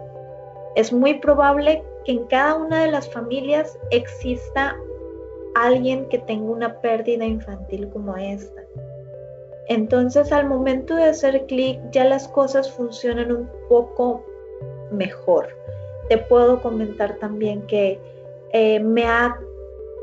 Es 0.75 0.91
muy 0.91 1.19
probable 1.19 1.81
que 2.03 2.11
en 2.13 2.27
cada 2.27 2.55
una 2.55 2.83
de 2.83 2.91
las 2.91 3.09
familias 3.09 3.79
exista 3.91 4.75
alguien 5.55 6.07
que 6.09 6.19
tenga 6.19 6.51
una 6.51 6.81
pérdida 6.81 7.25
infantil 7.25 7.89
como 7.89 8.15
esta. 8.17 8.61
Entonces 9.67 10.31
al 10.31 10.47
momento 10.47 10.95
de 10.95 11.05
hacer 11.05 11.45
clic 11.45 11.79
ya 11.91 12.03
las 12.03 12.27
cosas 12.27 12.71
funcionan 12.71 13.31
un 13.31 13.49
poco 13.69 14.25
mejor. 14.91 15.49
Te 16.09 16.17
puedo 16.17 16.61
comentar 16.61 17.17
también 17.17 17.61
que 17.67 17.99
eh, 18.51 18.79
me, 18.79 19.05
ha, 19.05 19.39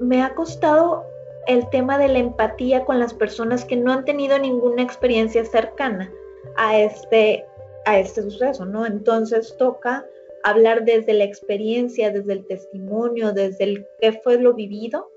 me 0.00 0.22
ha 0.22 0.34
costado 0.34 1.04
el 1.48 1.68
tema 1.70 1.98
de 1.98 2.08
la 2.08 2.18
empatía 2.18 2.84
con 2.84 2.98
las 2.98 3.14
personas 3.14 3.64
que 3.64 3.76
no 3.76 3.92
han 3.92 4.04
tenido 4.04 4.38
ninguna 4.38 4.82
experiencia 4.82 5.44
cercana 5.44 6.12
a 6.56 6.78
este, 6.78 7.44
a 7.84 7.98
este 7.98 8.22
suceso, 8.22 8.64
¿no? 8.64 8.86
Entonces 8.86 9.56
toca 9.56 10.06
hablar 10.44 10.84
desde 10.84 11.12
la 11.12 11.24
experiencia, 11.24 12.12
desde 12.12 12.34
el 12.34 12.46
testimonio, 12.46 13.32
desde 13.32 13.64
el 13.64 13.86
qué 14.00 14.12
fue 14.12 14.38
lo 14.38 14.54
vivido, 14.54 15.10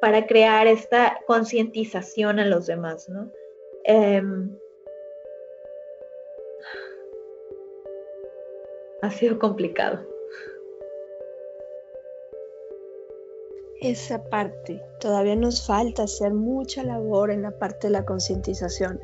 para 0.00 0.26
crear 0.26 0.66
esta 0.66 1.18
concientización 1.26 2.38
a 2.38 2.46
los 2.46 2.66
demás, 2.66 3.08
¿no? 3.08 3.30
Em, 3.84 4.50
ha 9.02 9.10
sido 9.10 9.38
complicado. 9.38 10.00
Esa 13.80 14.24
parte, 14.24 14.82
todavía 15.00 15.36
nos 15.36 15.66
falta 15.66 16.04
hacer 16.04 16.32
mucha 16.32 16.82
labor 16.82 17.30
en 17.30 17.42
la 17.42 17.58
parte 17.58 17.88
de 17.88 17.92
la 17.92 18.04
concientización, 18.04 19.00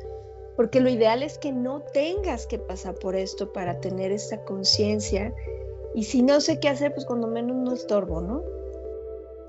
porque 0.55 0.79
lo 0.79 0.89
ideal 0.89 1.23
es 1.23 1.37
que 1.37 1.51
no 1.51 1.81
tengas 1.93 2.47
que 2.47 2.57
pasar 2.59 2.95
por 2.95 3.15
esto 3.15 3.53
para 3.53 3.79
tener 3.79 4.11
esta 4.11 4.43
conciencia 4.43 5.33
y 5.93 6.03
si 6.03 6.23
no 6.23 6.41
sé 6.41 6.59
qué 6.59 6.69
hacer, 6.69 6.93
pues 6.93 7.05
cuando 7.05 7.27
menos 7.27 7.55
no 7.55 7.73
estorbo, 7.73 8.19
¿no? 8.21 8.43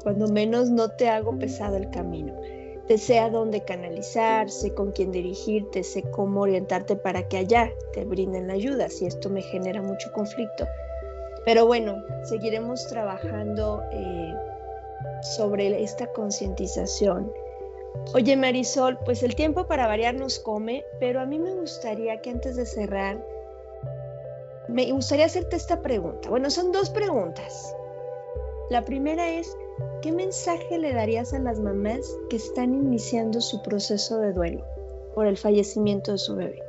Cuando 0.05 0.29
menos 0.29 0.71
no 0.71 0.91
te 0.91 1.09
hago 1.09 1.37
pesado 1.39 1.77
el 1.77 1.91
camino 1.91 2.33
te 2.87 2.99
sé 2.99 3.19
a 3.19 3.31
dónde 3.31 3.63
canalizarse, 3.63 4.75
con 4.75 4.93
quién 4.93 5.11
dirigirte, 5.11 5.83
sé 5.83 6.03
cómo 6.03 6.43
orientarte 6.43 6.97
para 6.97 7.29
que 7.29 7.39
allá 7.39 7.73
te 7.93 8.05
brinden 8.05 8.49
la 8.49 8.55
ayuda, 8.55 8.89
si 8.89 9.07
esto 9.07 9.31
me 9.31 9.43
genera 9.43 9.81
mucho 9.81 10.13
conflicto. 10.13 10.67
Pero 11.45 11.67
bueno, 11.67 12.03
seguiremos 12.25 12.87
trabajando 12.87 13.83
eh, 13.93 14.35
sobre 15.23 15.83
esta 15.83 16.07
concientización. 16.09 17.33
Oye 18.13 18.37
Marisol, 18.37 18.99
pues 19.05 19.23
el 19.23 19.35
tiempo 19.35 19.67
para 19.67 19.87
variar 19.87 20.15
nos 20.15 20.39
come, 20.39 20.85
pero 21.01 21.21
a 21.21 21.27
mí 21.27 21.39
me 21.39 21.55
gustaría 21.55 22.21
que 22.21 22.31
antes 22.31 22.57
de 22.57 22.67
cerrar, 22.67 23.25
me 24.69 24.91
gustaría 24.91 25.27
hacerte 25.27 25.57
esta 25.57 25.81
pregunta. 25.81 26.29
Bueno, 26.29 26.51
son 26.51 26.73
dos 26.73 26.91
preguntas. 26.91 27.75
La 28.71 28.83
primera 28.83 29.31
es, 29.31 29.55
¿Qué 30.03 30.13
mensaje 30.13 30.79
le 30.79 30.93
darías 30.93 31.33
a 31.35 31.39
las 31.39 31.59
mamás 31.59 32.17
que 32.29 32.37
están 32.37 32.75
iniciando 32.75 33.41
su 33.41 33.63
proceso 33.63 34.19
de 34.19 34.33
duelo 34.33 34.65
por 35.15 35.27
el 35.27 35.37
fallecimiento 35.37 36.13
de 36.13 36.19
su 36.19 36.37
bebé? 36.37 36.63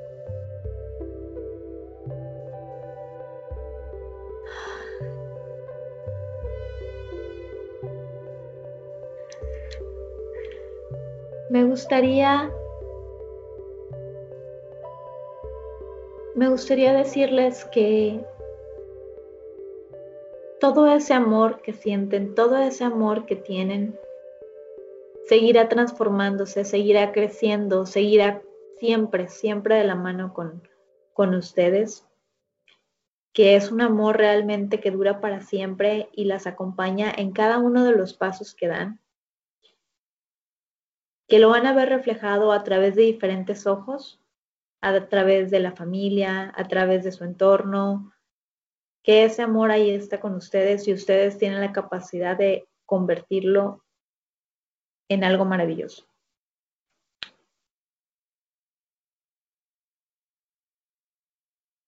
Me 11.50 11.64
gustaría 11.64 12.52
me 16.36 16.50
gustaría 16.50 16.92
decirles 16.94 17.64
que 17.66 18.26
todo 20.66 20.88
ese 20.88 21.14
amor 21.14 21.62
que 21.62 21.74
sienten, 21.74 22.34
todo 22.34 22.58
ese 22.58 22.84
amor 22.84 23.28
que 23.28 23.36
tienen, 23.36 24.00
seguirá 25.28 25.70
transformándose, 25.70 26.66
seguirá 26.66 27.12
creciendo, 27.12 27.86
seguirá 27.86 28.42
siempre, 28.80 29.30
siempre 29.30 29.76
de 29.76 29.84
la 29.84 29.94
mano 29.94 30.34
con, 30.34 30.68
con 31.14 31.36
ustedes, 31.36 32.08
que 33.32 33.56
es 33.56 33.72
un 33.72 33.82
amor 33.82 34.18
realmente 34.18 34.80
que 34.80 34.90
dura 34.90 35.22
para 35.22 35.42
siempre 35.42 36.10
y 36.14 36.26
las 36.26 36.48
acompaña 36.48 37.14
en 37.16 37.32
cada 37.32 37.60
uno 37.60 37.86
de 37.86 37.96
los 37.96 38.16
pasos 38.16 38.56
que 38.56 38.68
dan, 38.68 39.00
que 41.28 41.38
lo 41.38 41.50
van 41.50 41.68
a 41.68 41.76
ver 41.76 41.90
reflejado 41.90 42.52
a 42.52 42.64
través 42.64 42.96
de 42.96 43.04
diferentes 43.04 43.68
ojos, 43.68 44.20
a 44.82 45.10
través 45.10 45.52
de 45.52 45.60
la 45.60 45.74
familia, 45.74 46.52
a 46.58 46.68
través 46.68 47.04
de 47.04 47.12
su 47.12 47.24
entorno, 47.24 48.15
que 49.06 49.24
ese 49.24 49.44
amor 49.44 49.70
ahí 49.70 49.92
está 49.92 50.20
con 50.20 50.34
ustedes 50.34 50.88
y 50.88 50.94
ustedes 50.94 51.38
tienen 51.38 51.62
la 51.62 51.72
capacidad 51.72 52.36
de 52.36 52.68
convertirlo 52.86 53.84
en 55.08 55.24
algo 55.24 55.46
maravilloso. 55.46 56.08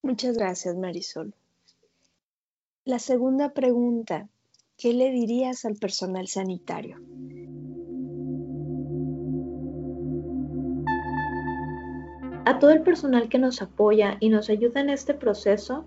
Muchas 0.03 0.37
gracias, 0.37 0.75
Marisol. 0.75 1.33
La 2.85 2.99
segunda 2.99 3.51
pregunta, 3.51 4.29
¿qué 4.77 4.93
le 4.93 5.09
dirías 5.09 5.65
al 5.65 5.75
personal 5.75 6.27
sanitario? 6.27 6.99
a 12.45 12.59
todo 12.59 12.71
el 12.71 12.81
personal 12.81 13.27
que 13.27 13.39
nos 13.39 13.61
apoya 13.61 14.15
y 14.21 14.29
nos 14.29 14.49
ayuda 14.49 14.79
en 14.79 14.89
este 14.89 15.13
proceso, 15.13 15.85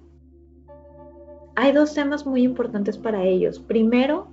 hay 1.60 1.72
dos 1.72 1.92
temas 1.92 2.24
muy 2.24 2.42
importantes 2.42 2.96
para 2.96 3.22
ellos. 3.22 3.58
Primero, 3.58 4.28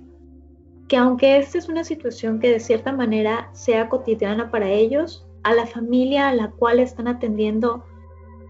que 0.88 0.96
aunque 0.96 1.36
esta 1.36 1.58
es 1.58 1.68
una 1.68 1.84
situación 1.84 2.40
que 2.40 2.50
de 2.50 2.58
cierta 2.58 2.90
manera 2.90 3.50
sea 3.52 3.90
cotidiana 3.90 4.50
para 4.50 4.70
ellos, 4.70 5.26
a 5.42 5.52
la 5.52 5.66
familia 5.66 6.28
a 6.28 6.34
la 6.34 6.50
cual 6.52 6.80
están 6.80 7.06
atendiendo 7.06 7.84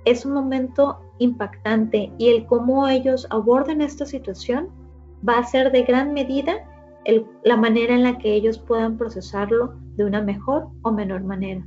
es 0.05 0.25
un 0.25 0.33
momento 0.33 1.01
impactante 1.19 2.13
y 2.19 2.29
el 2.29 2.47
cómo 2.47 2.87
ellos 2.87 3.27
aborden 3.31 3.83
esta 3.83 4.07
situación 4.07 4.69
va 5.29 5.39
a 5.39 5.45
ser 5.45 5.73
de 5.73 5.83
gran 5.83 6.15
medida 6.15 6.65
la 7.43 7.57
manera 7.57 7.95
en 7.95 8.05
la 8.05 8.19
que 8.19 8.33
ellos 8.33 8.59
puedan 8.59 8.97
procesarlo 8.97 9.75
de 9.97 10.05
una 10.05 10.23
mejor 10.23 10.69
o 10.83 10.93
menor 10.93 11.25
manera. 11.25 11.67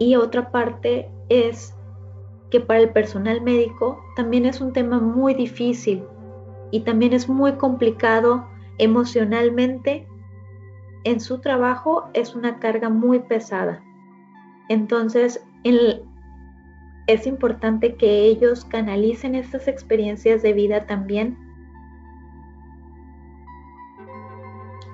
Y 0.00 0.16
otra 0.16 0.50
parte 0.50 1.08
es 1.28 1.73
que 2.54 2.60
para 2.60 2.78
el 2.78 2.90
personal 2.90 3.40
médico 3.40 4.00
también 4.14 4.46
es 4.46 4.60
un 4.60 4.72
tema 4.72 5.00
muy 5.00 5.34
difícil 5.34 6.04
y 6.70 6.82
también 6.82 7.12
es 7.12 7.28
muy 7.28 7.54
complicado 7.54 8.46
emocionalmente. 8.78 10.06
En 11.02 11.18
su 11.18 11.40
trabajo 11.40 12.04
es 12.14 12.36
una 12.36 12.60
carga 12.60 12.90
muy 12.90 13.18
pesada. 13.18 13.82
Entonces, 14.68 15.44
es 17.08 17.26
importante 17.26 17.96
que 17.96 18.22
ellos 18.26 18.64
canalicen 18.64 19.34
estas 19.34 19.66
experiencias 19.66 20.40
de 20.42 20.52
vida 20.52 20.86
también 20.86 21.36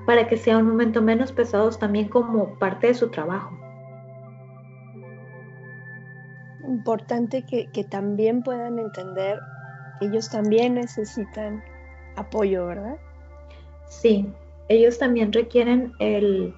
para 0.07 0.29
que 0.29 0.39
sea 0.39 0.57
un 0.57 0.67
momento 0.67 1.03
menos 1.03 1.31
pesados 1.31 1.79
también 1.79 2.09
como 2.09 2.55
parte 2.55 2.87
de 2.87 2.95
su 2.95 3.11
trabajo. 3.11 3.60
Importante 6.71 7.45
que, 7.45 7.85
también 7.85 8.43
puedan 8.43 8.79
entender 8.79 9.39
que 9.99 10.07
ellos 10.07 10.31
también 10.31 10.75
necesitan 10.75 11.63
apoyo, 12.17 12.67
¿verdad? 12.67 12.97
Sí, 13.87 14.33
ellos 14.69 14.99
también 14.99 15.33
requieren 15.33 15.93
el, 15.99 16.55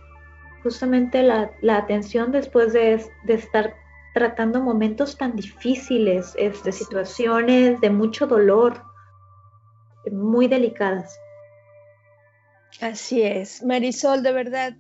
justamente 0.63 1.23
la, 1.23 1.51
atención 1.77 2.31
después 2.31 2.73
de, 2.73 3.01
estar 3.27 3.75
tratando 4.15 4.61
momentos 4.61 5.17
tan 5.17 5.35
difíciles, 5.35 6.35
de 6.35 6.47
este, 6.47 6.73
situaciones 6.73 7.81
de 7.81 7.91
mucho 7.91 8.27
dolor, 8.27 8.83
muy 10.11 10.49
delicadas. 10.49 11.19
Así 12.81 13.23
es. 13.23 13.63
Marisol, 13.63 14.23
de 14.23 14.33
verdad, 14.33 14.75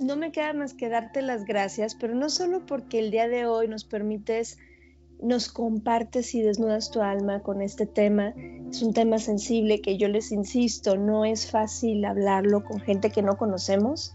no 0.00 0.16
me 0.16 0.32
queda 0.32 0.52
más 0.52 0.74
que 0.74 0.88
darte 0.88 1.22
las 1.22 1.44
gracias, 1.44 1.94
pero 1.94 2.14
no 2.14 2.28
solo 2.28 2.66
porque 2.66 2.98
el 2.98 3.10
día 3.10 3.28
de 3.28 3.46
hoy 3.46 3.68
nos 3.68 3.84
permites, 3.84 4.58
nos 5.22 5.48
compartes 5.48 6.34
y 6.34 6.42
desnudas 6.42 6.90
tu 6.90 7.00
alma 7.00 7.40
con 7.40 7.62
este 7.62 7.86
tema. 7.86 8.34
Es 8.70 8.82
un 8.82 8.92
tema 8.92 9.18
sensible 9.18 9.80
que 9.80 9.96
yo 9.96 10.08
les 10.08 10.32
insisto, 10.32 10.96
no 10.96 11.24
es 11.24 11.50
fácil 11.50 12.04
hablarlo 12.04 12.64
con 12.64 12.80
gente 12.80 13.10
que 13.10 13.22
no 13.22 13.36
conocemos, 13.36 14.14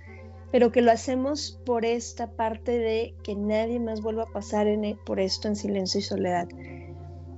pero 0.52 0.72
que 0.72 0.82
lo 0.82 0.92
hacemos 0.92 1.60
por 1.65 1.86
esta 1.86 2.32
parte 2.32 2.78
de 2.78 3.15
que 3.24 3.36
nadie 3.36 3.80
más 3.80 4.02
vuelva 4.02 4.24
a 4.24 4.34
pasar 4.34 4.68
en, 4.68 4.84
e, 4.84 4.98
por 5.06 5.20
esto 5.20 5.48
en 5.48 5.56
silencio 5.56 6.00
y 6.00 6.04
soledad. 6.04 6.48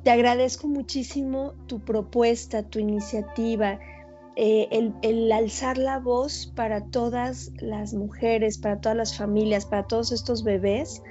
Te 0.04 0.10
agradezco 0.10 0.68
muchísimo 0.68 1.54
tu 1.68 1.80
propuesta, 1.80 2.64
tu 2.64 2.80
iniciativa, 2.80 3.80
eh, 4.36 4.94
el, 5.02 5.32
alzar 5.32 5.78
la 5.78 6.00
voz 6.00 6.52
para 6.56 6.86
todas 6.86 7.52
las 7.58 7.94
mujeres, 7.94 8.58
para 8.58 8.80
todas 8.80 8.98
las 8.98 9.18
familias, 9.18 9.66
para 9.66 9.84
todos 9.84 10.12
estos 10.12 10.44
bebés. 10.44 11.04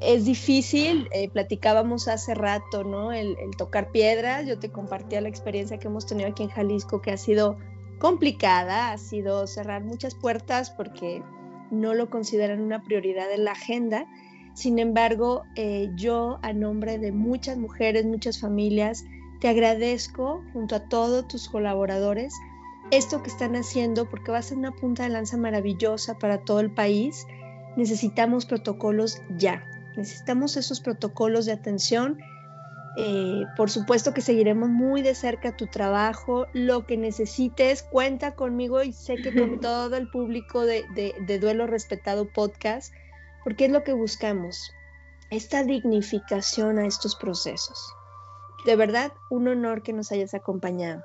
Es 0.00 0.24
difícil, 0.24 1.08
eh, 1.12 1.28
platicábamos 1.28 2.08
hace 2.08 2.34
rato, 2.34 2.84
¿no? 2.84 3.12
El, 3.12 3.36
tocar 3.58 3.92
piedras, 3.92 4.46
yo 4.46 4.58
te 4.58 4.70
compartía 4.70 5.20
la 5.20 5.28
experiencia 5.28 5.78
que 5.78 5.88
hemos 5.88 6.06
tenido 6.06 6.30
aquí 6.30 6.42
en 6.42 6.48
Jalisco, 6.48 7.02
que 7.02 7.12
ha 7.12 7.16
sido 7.16 7.58
complicada, 7.98 8.92
ha 8.92 8.98
sido 8.98 9.46
cerrar 9.46 9.84
muchas 9.84 10.14
puertas 10.14 10.70
porque 10.70 11.22
no 11.70 11.94
lo 11.94 12.10
consideran 12.10 12.60
una 12.60 12.82
prioridad 12.82 13.30
en 13.30 13.44
la 13.44 13.52
agenda. 13.52 14.06
Sin 14.54 14.78
embargo, 14.78 15.44
eh, 15.54 15.90
yo 15.96 16.38
a 16.42 16.52
nombre 16.52 16.98
de 16.98 17.12
muchas 17.12 17.58
mujeres, 17.58 18.04
muchas 18.04 18.40
familias, 18.40 19.04
te 19.42 19.48
agradezco 19.48 20.44
junto 20.52 20.76
a 20.76 20.88
todos 20.88 21.26
tus 21.26 21.48
colaboradores 21.48 22.32
esto 22.92 23.24
que 23.24 23.28
están 23.28 23.56
haciendo 23.56 24.08
porque 24.08 24.30
va 24.30 24.38
a 24.38 24.42
ser 24.42 24.56
una 24.56 24.70
punta 24.70 25.02
de 25.02 25.08
lanza 25.08 25.36
maravillosa 25.36 26.16
para 26.16 26.44
todo 26.44 26.60
el 26.60 26.72
país. 26.72 27.26
Necesitamos 27.76 28.46
protocolos 28.46 29.20
ya. 29.36 29.66
Necesitamos 29.96 30.56
esos 30.56 30.80
protocolos 30.80 31.44
de 31.46 31.52
atención. 31.52 32.20
Eh, 32.96 33.42
por 33.56 33.68
supuesto 33.68 34.14
que 34.14 34.20
seguiremos 34.20 34.68
muy 34.68 35.02
de 35.02 35.16
cerca 35.16 35.56
tu 35.56 35.66
trabajo. 35.66 36.46
Lo 36.52 36.86
que 36.86 36.96
necesites, 36.96 37.82
cuenta 37.82 38.36
conmigo 38.36 38.80
y 38.84 38.92
sé 38.92 39.16
que 39.16 39.34
con 39.34 39.58
todo 39.60 39.96
el 39.96 40.08
público 40.08 40.64
de, 40.64 40.84
de 40.94 41.38
Duelo 41.40 41.66
Respetado 41.66 42.28
Podcast, 42.28 42.94
porque 43.42 43.64
es 43.64 43.72
lo 43.72 43.82
que 43.82 43.92
buscamos, 43.92 44.72
esta 45.30 45.64
dignificación 45.64 46.78
a 46.78 46.86
estos 46.86 47.16
procesos 47.16 47.92
de 48.64 48.76
verdad 48.76 49.12
un 49.30 49.48
honor 49.48 49.82
que 49.82 49.92
nos 49.92 50.12
hayas 50.12 50.34
acompañado. 50.34 51.02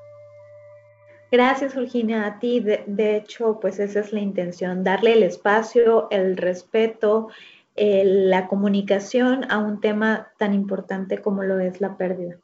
Gracias, 1.31 1.75
Virginia, 1.75 2.25
a 2.25 2.39
ti. 2.39 2.61
De, 2.61 3.17
hecho, 3.17 3.59
pues 3.59 3.79
esa 3.79 3.99
es 3.99 4.13
la 4.13 4.21
intención, 4.21 4.83
darle 4.83 5.13
el 5.13 5.23
espacio, 5.23 6.07
el 6.09 6.37
respeto, 6.37 7.27
la 7.75 8.47
comunicación 8.47 9.49
a 9.51 9.59
un 9.59 9.81
tema 9.81 10.31
tan 10.37 10.53
importante 10.53 11.21
como 11.21 11.43
lo 11.43 11.59
es 11.59 11.81
la 11.81 11.97
pérdida. 11.97 12.39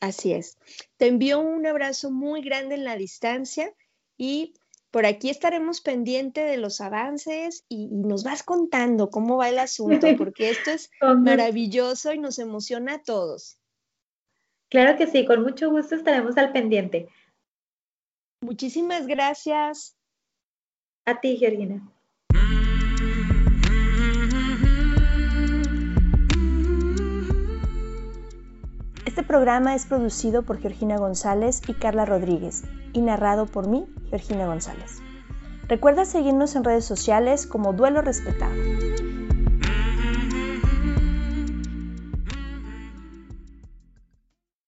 Así 0.00 0.32
es. 0.32 0.58
Te 0.96 1.06
envío 1.06 1.38
un 1.40 1.66
abrazo 1.66 2.10
muy 2.10 2.42
grande 2.42 2.74
en 2.74 2.84
la 2.84 2.96
distancia 2.96 3.72
y 4.16 4.54
por 4.90 5.06
aquí 5.06 5.28
estaremos 5.28 5.80
pendientes 5.80 6.48
de 6.48 6.56
los 6.56 6.80
avances 6.80 7.64
y, 7.68 7.88
y, 7.92 8.04
nos 8.04 8.24
vas 8.24 8.42
contando 8.42 9.10
cómo 9.10 9.36
va 9.36 9.48
el 9.48 9.58
asunto, 9.58 10.06
porque 10.18 10.50
esto 10.50 10.70
es 10.70 10.90
maravilloso 11.00 12.12
y 12.12 12.18
nos 12.18 12.38
emociona 12.38 12.94
a 12.94 13.02
todos. 13.02 13.58
Claro 14.74 14.98
que 14.98 15.06
sí, 15.06 15.24
con 15.24 15.44
mucho 15.44 15.70
gusto 15.70 15.94
estaremos 15.94 16.36
al 16.36 16.50
pendiente. 16.50 17.08
Muchísimas 18.40 19.06
gracias. 19.06 19.96
A 21.06 21.20
ti, 21.20 21.36
Georgina. 21.36 21.80
Este 29.06 29.22
programa 29.22 29.76
es 29.76 29.86
producido 29.86 30.42
por 30.42 30.58
Georgina 30.58 30.96
González 30.96 31.62
y 31.68 31.74
Carla 31.74 32.04
Rodríguez 32.04 32.64
y 32.92 33.00
narrado 33.00 33.46
por 33.46 33.68
mí, 33.68 33.86
Georgina 34.10 34.46
González. 34.46 34.98
Recuerda 35.68 36.04
seguirnos 36.04 36.56
en 36.56 36.64
redes 36.64 36.84
sociales 36.84 37.46
como 37.46 37.74
Duelo 37.74 38.02
Respetado. 38.02 38.56